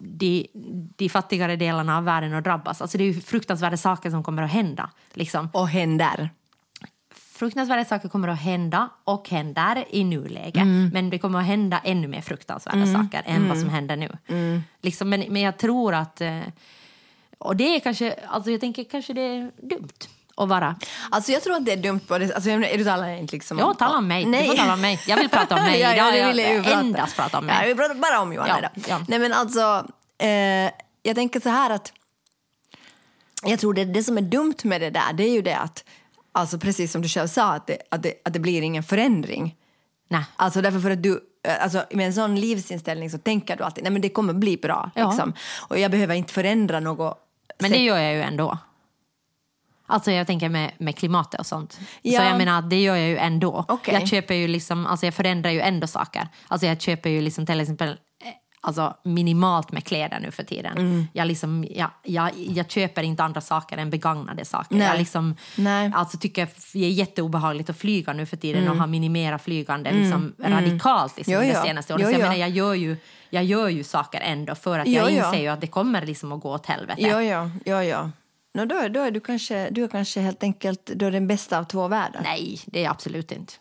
[0.00, 0.46] de,
[0.96, 2.82] de fattigare delarna av världen att drabbas.
[2.82, 4.90] Alltså det är ju fruktansvärda saker som kommer att hända.
[5.12, 5.48] Liksom.
[5.52, 6.30] Och händer.
[7.14, 10.62] Fruktansvärda saker kommer att hända och händer i nuläget.
[10.62, 10.90] Mm.
[10.92, 14.16] Men det kommer att hända ännu mer fruktansvärda saker än vad som händer nu.
[14.28, 14.62] Mm.
[14.82, 16.20] Liksom, men, men jag tror att...
[16.20, 16.40] eh,
[17.38, 18.14] Och det är kanske...
[18.28, 19.98] Alltså jag tänker kanske det är dumt
[20.40, 20.76] att vara...
[21.10, 22.34] Alltså jag tror att det är dumt både...
[22.34, 24.24] Alltså, är du talar inte liksom Ja, tala om mig.
[24.24, 24.46] Du Nej.
[24.46, 25.00] får tala om mig.
[25.06, 25.80] Jag vill prata om mig.
[25.80, 26.80] ja, ja, jag vill jag prata.
[26.80, 27.56] endast prata om mig.
[27.60, 29.00] Ja, vi pratar bara om Johanna Ja, ja.
[29.08, 29.86] Nej men alltså,
[30.18, 30.70] eh,
[31.02, 31.92] jag tänker så här att
[33.44, 35.84] jag tror det, det som är dumt med det där det är ju det att,
[36.32, 39.56] alltså precis som du själv sa, att det, att det, att det blir ingen förändring.
[40.08, 40.24] Nej.
[40.36, 43.84] Alltså därför för att du, eh, alltså med en sån livsinställning så tänker du alltid,
[43.84, 44.90] nej men det kommer bli bra.
[44.94, 45.10] Ja.
[45.10, 45.34] Liksom.
[45.68, 47.18] Och jag behöver inte förändra något.
[47.58, 48.58] Men det gör jag ju ändå.
[49.90, 51.72] Alltså jag tänker med, med klimatet och sånt.
[51.72, 52.24] Så Ja.
[52.24, 53.64] jag menar det gör jag ju ändå.
[53.68, 53.94] Okej.
[53.94, 56.28] Jag köper ju liksom, alltså jag förändrar ju ändå saker.
[56.48, 57.96] Alltså jag köper ju liksom till exempel eh,
[58.60, 60.78] alltså minimalt med kläder nu för tiden.
[60.78, 61.06] Mm.
[61.12, 64.74] Jag, liksom, jag, jag, jag köper inte andra saker än begagnade saker.
[64.76, 64.86] Nej.
[64.88, 65.92] Jag liksom, Nej.
[65.94, 68.72] Alltså tycker det är jätteobehagligt att flyga nu för tiden Mm.
[68.72, 71.62] och har minimerat flygande liksom radikalt liksom Jo, det jo.
[71.64, 72.02] senaste året.
[72.02, 72.24] Jo, Så jag jo.
[72.24, 72.96] menar, jag gör ju
[73.32, 75.16] jag gör ju saker ändå för att Jo, jag jo.
[75.16, 77.02] inser ju att det kommer liksom att gå åt helvete.
[77.02, 78.10] Ja, ja, ja, ja.
[78.54, 81.58] No, då, då är du kanske, du är kanske helt enkelt då är den bästa
[81.58, 82.20] av två världar.
[82.22, 83.52] Nej, det är jag absolut inte.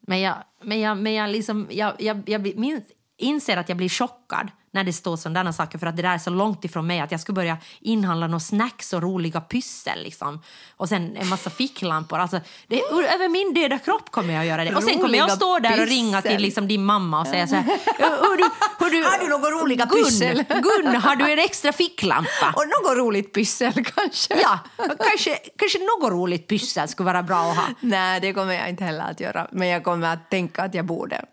[0.00, 2.84] Men jag, men jag, men jag, liksom, jag, jag, jag blir- minns,
[3.16, 6.18] inser att jag blir chockad när det står sådana saker för att det där är
[6.18, 10.42] så långt ifrån mig att jag ska börja inhandla några snacks och roliga pyssel liksom.
[10.76, 12.18] Och sen en massa ficklampor.
[12.18, 14.74] Alltså, det, över min döda kropp kommer jag att göra det.
[14.76, 17.46] Och sen kommer jag att stå där och ringa till liksom din mamma och säga
[17.46, 17.64] så här.
[17.98, 20.44] Du, hör du, Har du några roliga Gun, pyssel?
[20.48, 22.54] Gun, har du en extra ficklampa?
[22.56, 24.40] Och något roligt pyssel kanske.
[24.42, 27.64] Ja, kanske, kanske något roligt pyssel skulle vara bra att ha.
[27.80, 29.48] Nej, det kommer jag inte heller att göra.
[29.52, 31.24] Men jag kommer att tänka att jag borde.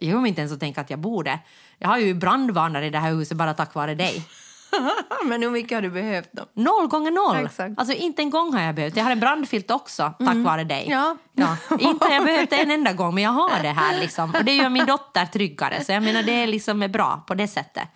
[0.00, 1.38] Jag kommer inte ens att tänka att jag borde.
[1.82, 4.24] Jag har ju brandvarnare i det här huset bara tack vare dig.
[5.24, 6.42] Men hur mycket har du behövt då?
[6.54, 7.44] Noll gånger noll.
[7.46, 7.78] Exakt.
[7.78, 8.96] Alltså inte en gång har jag behövt.
[8.96, 10.86] Jag har en brandfilt också tack vare dig.
[10.90, 11.16] Ja.
[11.32, 11.56] Ja.
[11.78, 14.34] Inte har jag behövt det en enda gång men jag har det här liksom.
[14.34, 15.84] Och det gör min dotter tryggare.
[15.84, 17.88] Så jag menar det är liksom är bra på det sättet.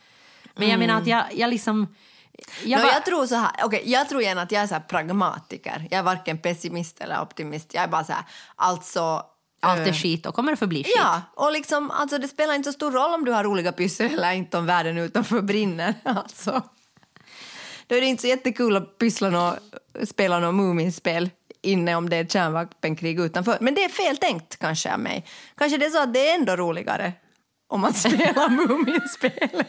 [0.55, 1.95] Men jag menar att jag, jag liksom
[2.65, 5.87] Jag bara- jag tror så här, okej, jag tror igen att jag är så pragmatiker.
[5.91, 7.75] Jag är varken pessimist eller optimist.
[7.75, 8.23] Jag är bara så här,
[8.57, 9.23] alltså...
[9.67, 10.95] Allt är eh, skit och kommer det förbli skit.
[10.97, 14.15] Ja, och liksom, alltså det spelar inte så stor roll om du har roliga pyssel
[14.15, 15.95] eller inte om världen utanför brinner.
[16.05, 16.63] Alltså.
[17.87, 19.57] Då är det inte så jättekul att pyssla nå,
[20.05, 21.31] spela något Muminspel
[21.63, 23.59] inne om det är kärnvapenkrig utanför.
[23.61, 25.27] Men det är fel tänkt kanske av mig.
[25.57, 27.13] Kanske det är så att det är ändå roligare
[27.69, 29.65] om man spelar Muminspel.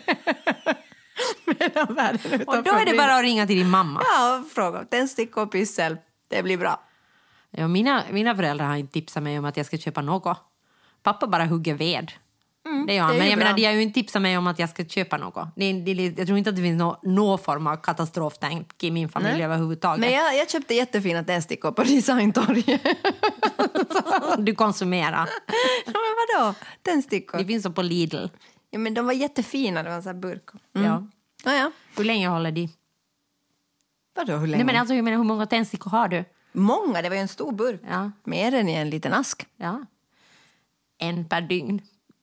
[1.59, 4.01] Medan världen utanför Och då är det bara att ringa till din mamma.
[4.03, 4.85] Ja, fråga.
[4.85, 5.97] Tändstickor och pyssel.
[6.29, 6.86] Det blir bra.
[7.51, 10.37] Ja, mina, mina föräldrar har inte tipsat mig om att jag ska köpa något.
[11.03, 12.11] Pappa bara hugger ved.
[12.87, 13.11] det gör han.
[13.15, 13.45] Mm, det är Men jag bra.
[13.45, 15.47] menar, de har ju inte tipsat mig om att jag ska köpa något.
[15.55, 19.09] Det det jag tror inte att det finns nå- någon form av katastroftänk i min
[19.09, 19.99] familj överhuvudtaget.
[19.99, 22.81] Men jag, jag köpte jättefina tändstickor på designtorget.
[24.37, 25.29] Du konsumerar.
[25.85, 26.53] Ja, men vadå?
[26.81, 27.37] Tändstickor?
[27.37, 28.25] Det finns så på Lidl.
[28.69, 29.83] Ja, men de var jättefina.
[29.83, 30.43] Det var en sån här burk.
[30.73, 31.07] Ja.
[31.45, 31.71] Ja, ja.
[31.97, 32.69] Hur länge håller de?
[34.15, 34.57] Vadå, hur länge?
[34.57, 36.25] Nej, men alltså, jag menar, hur många tändstickor har du?
[36.57, 37.81] Många, det var ju en stor burk.
[37.89, 38.11] Ja.
[38.23, 39.45] Mer än i en liten ask.
[39.57, 39.85] Ja.
[40.99, 41.81] En per dygn.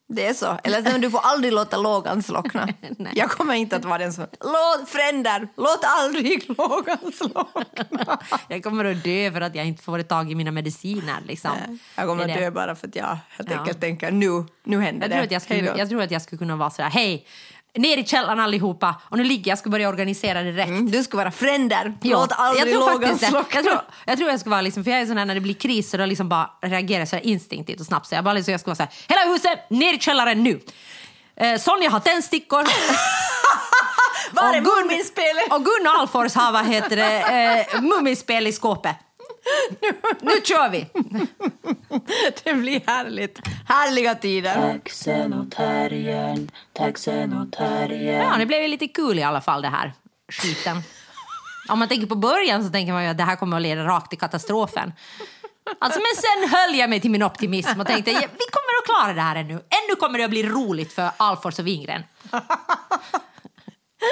[0.09, 0.59] Det är så.
[0.65, 2.69] Eller så, du får aldrig låta lågan slockna.
[3.15, 4.27] Jag kommer inte att vara den som...
[4.41, 8.19] Låt, fränder, låt aldrig lågan slockna.
[8.49, 11.17] Jag kommer att dö för att jag inte får tag i mina mediciner.
[11.27, 11.51] Liksom.
[11.97, 13.59] Jag kommer att dö bara för att jag helt Ja.
[13.59, 15.15] enkelt tänker nu, nu händer Jag det.
[15.17, 17.27] tror, att jag, skulle, jag tror att jag skulle kunna vara så här, hej,
[17.79, 20.69] ner i källaren allihopa och nu ligger jag, ska börja organisera direkt.
[20.69, 21.95] Mm, du ska vara fränder.
[22.03, 23.19] Ja, Låt aldrig jag tror det.
[23.19, 23.61] slockna.
[23.61, 25.41] Jag tror, jag tror jag ska vara liksom, för jag är sån här när det
[25.41, 28.07] blir kris så då liksom bara reagerar så instinktivt och snabbt.
[28.07, 30.61] Så jag, bara liksom, jag ska vara så här, hela huset, ner i källaren nu.
[31.37, 32.65] Eh, Sonja har tändstickor.
[34.33, 34.89] Var är Och Gun-?
[35.51, 38.97] Och Gunnar Alfors har vad heter det, eh, Muminspel i skåpet.
[40.21, 40.87] Nu kör vi!
[42.45, 43.41] Det blir härligt.
[43.69, 44.55] Härliga tider.
[44.55, 48.29] Taxen och terriern, taxen och terriern.
[48.31, 49.93] Ja, det blev ju lite kul i alla fall det här
[50.33, 50.83] skiten.
[51.69, 53.85] Om man tänker på början så tänker man ju att det här kommer att leda
[53.85, 54.93] rakt till katastrofen.
[55.79, 58.85] Alltså, men sen höll jag mig till min optimism och tänkte ja, vi kommer att
[58.85, 59.53] klara det här ännu.
[59.55, 62.03] Ännu kommer det att bli roligt för Alfors och Wingren.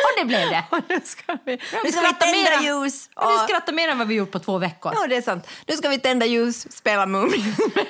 [0.05, 0.65] Och det blev det.
[0.89, 3.11] Nu ska vi, Vi nu ska vi tända mera- ljus.
[3.17, 4.93] Ja, Vi och- skrattar mer än vad vi gjort på två veckor.
[4.95, 5.47] Ja, det är sant.
[5.67, 7.87] Nu ska vi tända ljus, spela Muminspel.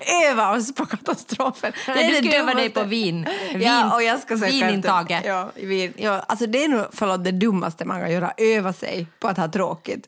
[0.30, 1.72] Öva oss på katastrofen.
[1.86, 3.28] Det är du det ska öva dig på vin.
[3.52, 5.10] vin Ja, och jag ska söka vinintaget.
[5.18, 5.92] efter- Ja, vin.
[5.96, 9.36] Ja, alltså det är nog förlåt, det dummaste man kan göra, öva sig på att
[9.36, 10.06] ha tråkigt.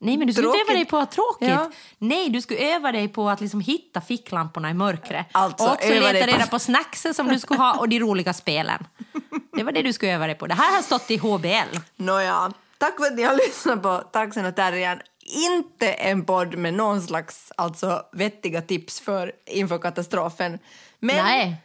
[0.00, 1.48] Nej, men du ska inte öva dig på att ha tråkigt.
[1.48, 1.70] Ja.
[1.98, 5.26] Nej, du ska öva dig på att liksom hitta ficklamporna i mörkret.
[5.32, 8.00] Alltså, och också leta dig på- reda på snacksen som du ska ha och de
[8.00, 8.86] roliga spelen.
[9.58, 10.46] Det var det du ska öva dig på.
[10.46, 11.78] Det här har stått i HBL.
[11.96, 15.00] Nåja, tack för att ni har lyssnat på Taxen och terriern.
[15.20, 20.58] Inte en podd med någon slags alltså, vettiga tips för inför katastrofen.
[20.98, 21.56] Men Nej,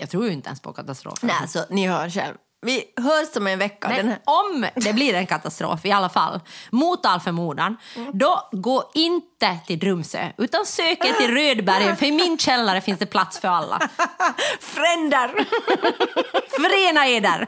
[0.00, 1.26] jag tror ju inte ens på katastrofen.
[1.26, 2.34] Nej, alltså, ni hör själv.
[2.66, 3.88] Vi hörs om en vecka.
[3.88, 4.18] Men här...
[4.24, 6.40] om det blir en katastrof i alla fall,
[6.70, 7.76] mot all förmodan,
[8.12, 12.98] då gå inte till Drumsö utan sök er till Rödbergen för i min källare finns
[12.98, 13.78] det plats för alla.
[14.60, 15.46] Fränder!
[16.50, 17.46] Förena er där!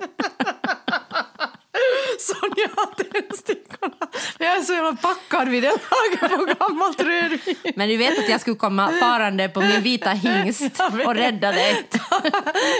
[2.21, 3.95] Sonja har tändstickorna.
[4.39, 7.57] Jag är så jävla packad vid det laget på gammalt rödvin.
[7.77, 10.63] Men du vet att jag skulle komma farande på min vita hingst
[11.07, 11.89] och rädda dig.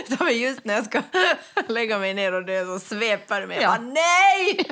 [0.19, 1.03] Men just när jag ska
[1.69, 3.59] lägga mig ner och dö så sveper det mig.
[3.63, 3.77] Ja.
[3.79, 4.65] Nej!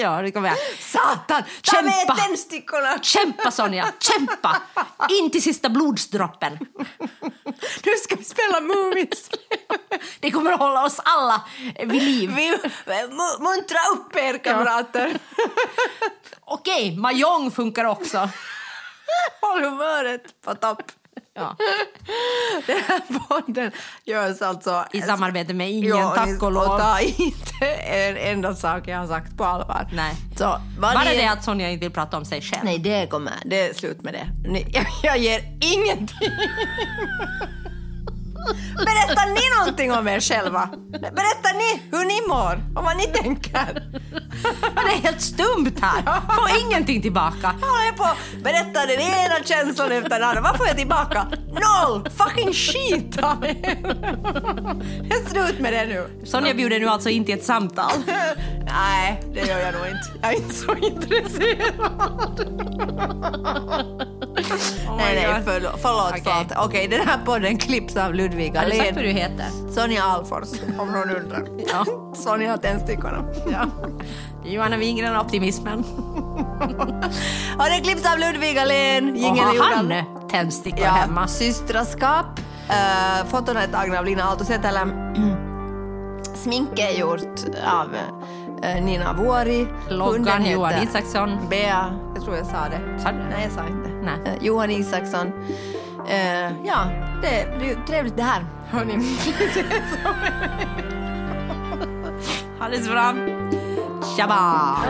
[0.00, 0.58] Ja, det kommer jag.
[0.80, 1.42] Satan!
[1.62, 2.14] Ta med Kämpa!
[2.16, 2.98] tändstickorna!
[3.02, 4.56] Kämpa Sonja, kämpa!
[5.20, 6.58] In till sista blodsdroppen.
[7.84, 9.38] Nu ska vi spela Muminspel.
[10.20, 11.42] Det kommer att hålla oss alla
[11.78, 12.32] vid liv.
[12.36, 13.38] Vi, mu-
[13.72, 15.10] muntra upp er kamrater.
[16.44, 18.28] Okej, mahjong funkar också.
[19.40, 20.82] Håll humöret på topp.
[21.34, 21.56] Ja.
[22.66, 23.72] Den här podden
[24.04, 26.78] görs alltså I samarbete med ingen, Ja, tack och lov.
[26.78, 29.88] ta inte en enda sak jag har sagt på allvar.
[29.92, 30.14] Nej.
[30.38, 32.64] Så, Bara ni- det att Sonja inte vill prata om sig själv.
[32.64, 33.32] Nej, det kommer.
[33.44, 34.26] Det är slut med det.
[35.02, 36.30] Jag ger ingenting.
[38.76, 40.68] Berättar ni någonting om er själva?
[40.90, 43.82] Berättar ni hur ni mår och vad ni tänker?
[44.74, 46.02] Det är helt stumt här.
[46.02, 47.54] Får ingenting tillbaka.
[47.60, 50.40] Jag håller på att berätta den ena känslan efter den andra.
[50.40, 51.26] Vad får jag tillbaka?
[51.48, 52.10] Noll!
[52.10, 53.78] Fucking skit av er!
[55.08, 56.24] Det är slut med det nu.
[56.24, 57.92] Sonja bjuder nu alltså in till ett samtal.
[58.66, 60.10] Nej, det gör jag nog inte.
[60.22, 62.40] Jag är inte så intresserad.
[64.96, 65.44] nej, nej, God.
[65.44, 65.78] förlåt.
[65.82, 66.66] Förlåt, förlåt.
[66.68, 69.46] Okej, den här podden klipps av Ludvig Har du sagt vad du heter?
[69.74, 71.46] Sonja Alfors, om någon undrar.
[71.68, 72.01] Ja.
[72.12, 72.98] Sonja har tändstick.
[73.52, 73.66] Ja.
[74.44, 75.84] Johanna Wingren optimismen.
[77.58, 79.10] har det klipps av Ludvig Ahlén.
[79.10, 79.92] Och har han
[80.30, 81.28] tändstickor ja, hemma?
[81.28, 82.26] Systraskap.
[82.70, 84.88] Uh, foton är tagna av Lina Aaltosetälä.
[86.34, 89.66] Sminket är gjort av uh, Nina Vuori.
[89.88, 91.38] Loggan Johan Isaksson.
[91.50, 93.02] Bea, jag tror jag sa det.
[93.02, 93.18] Sa du?
[93.18, 93.88] Nej, jag sa inte.
[93.88, 94.36] Nej.
[94.36, 95.26] Uh, Johan Isaksson.
[95.26, 96.90] Uh, ja,
[97.22, 98.44] det blir trevligt det här.
[98.70, 98.94] Hörni,
[102.62, 103.16] Alles fram.
[104.14, 104.86] Tjaba!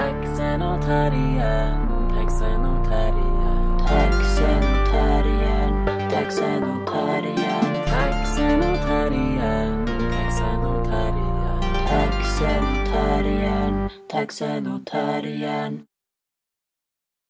[14.13, 15.92] Texenoterien.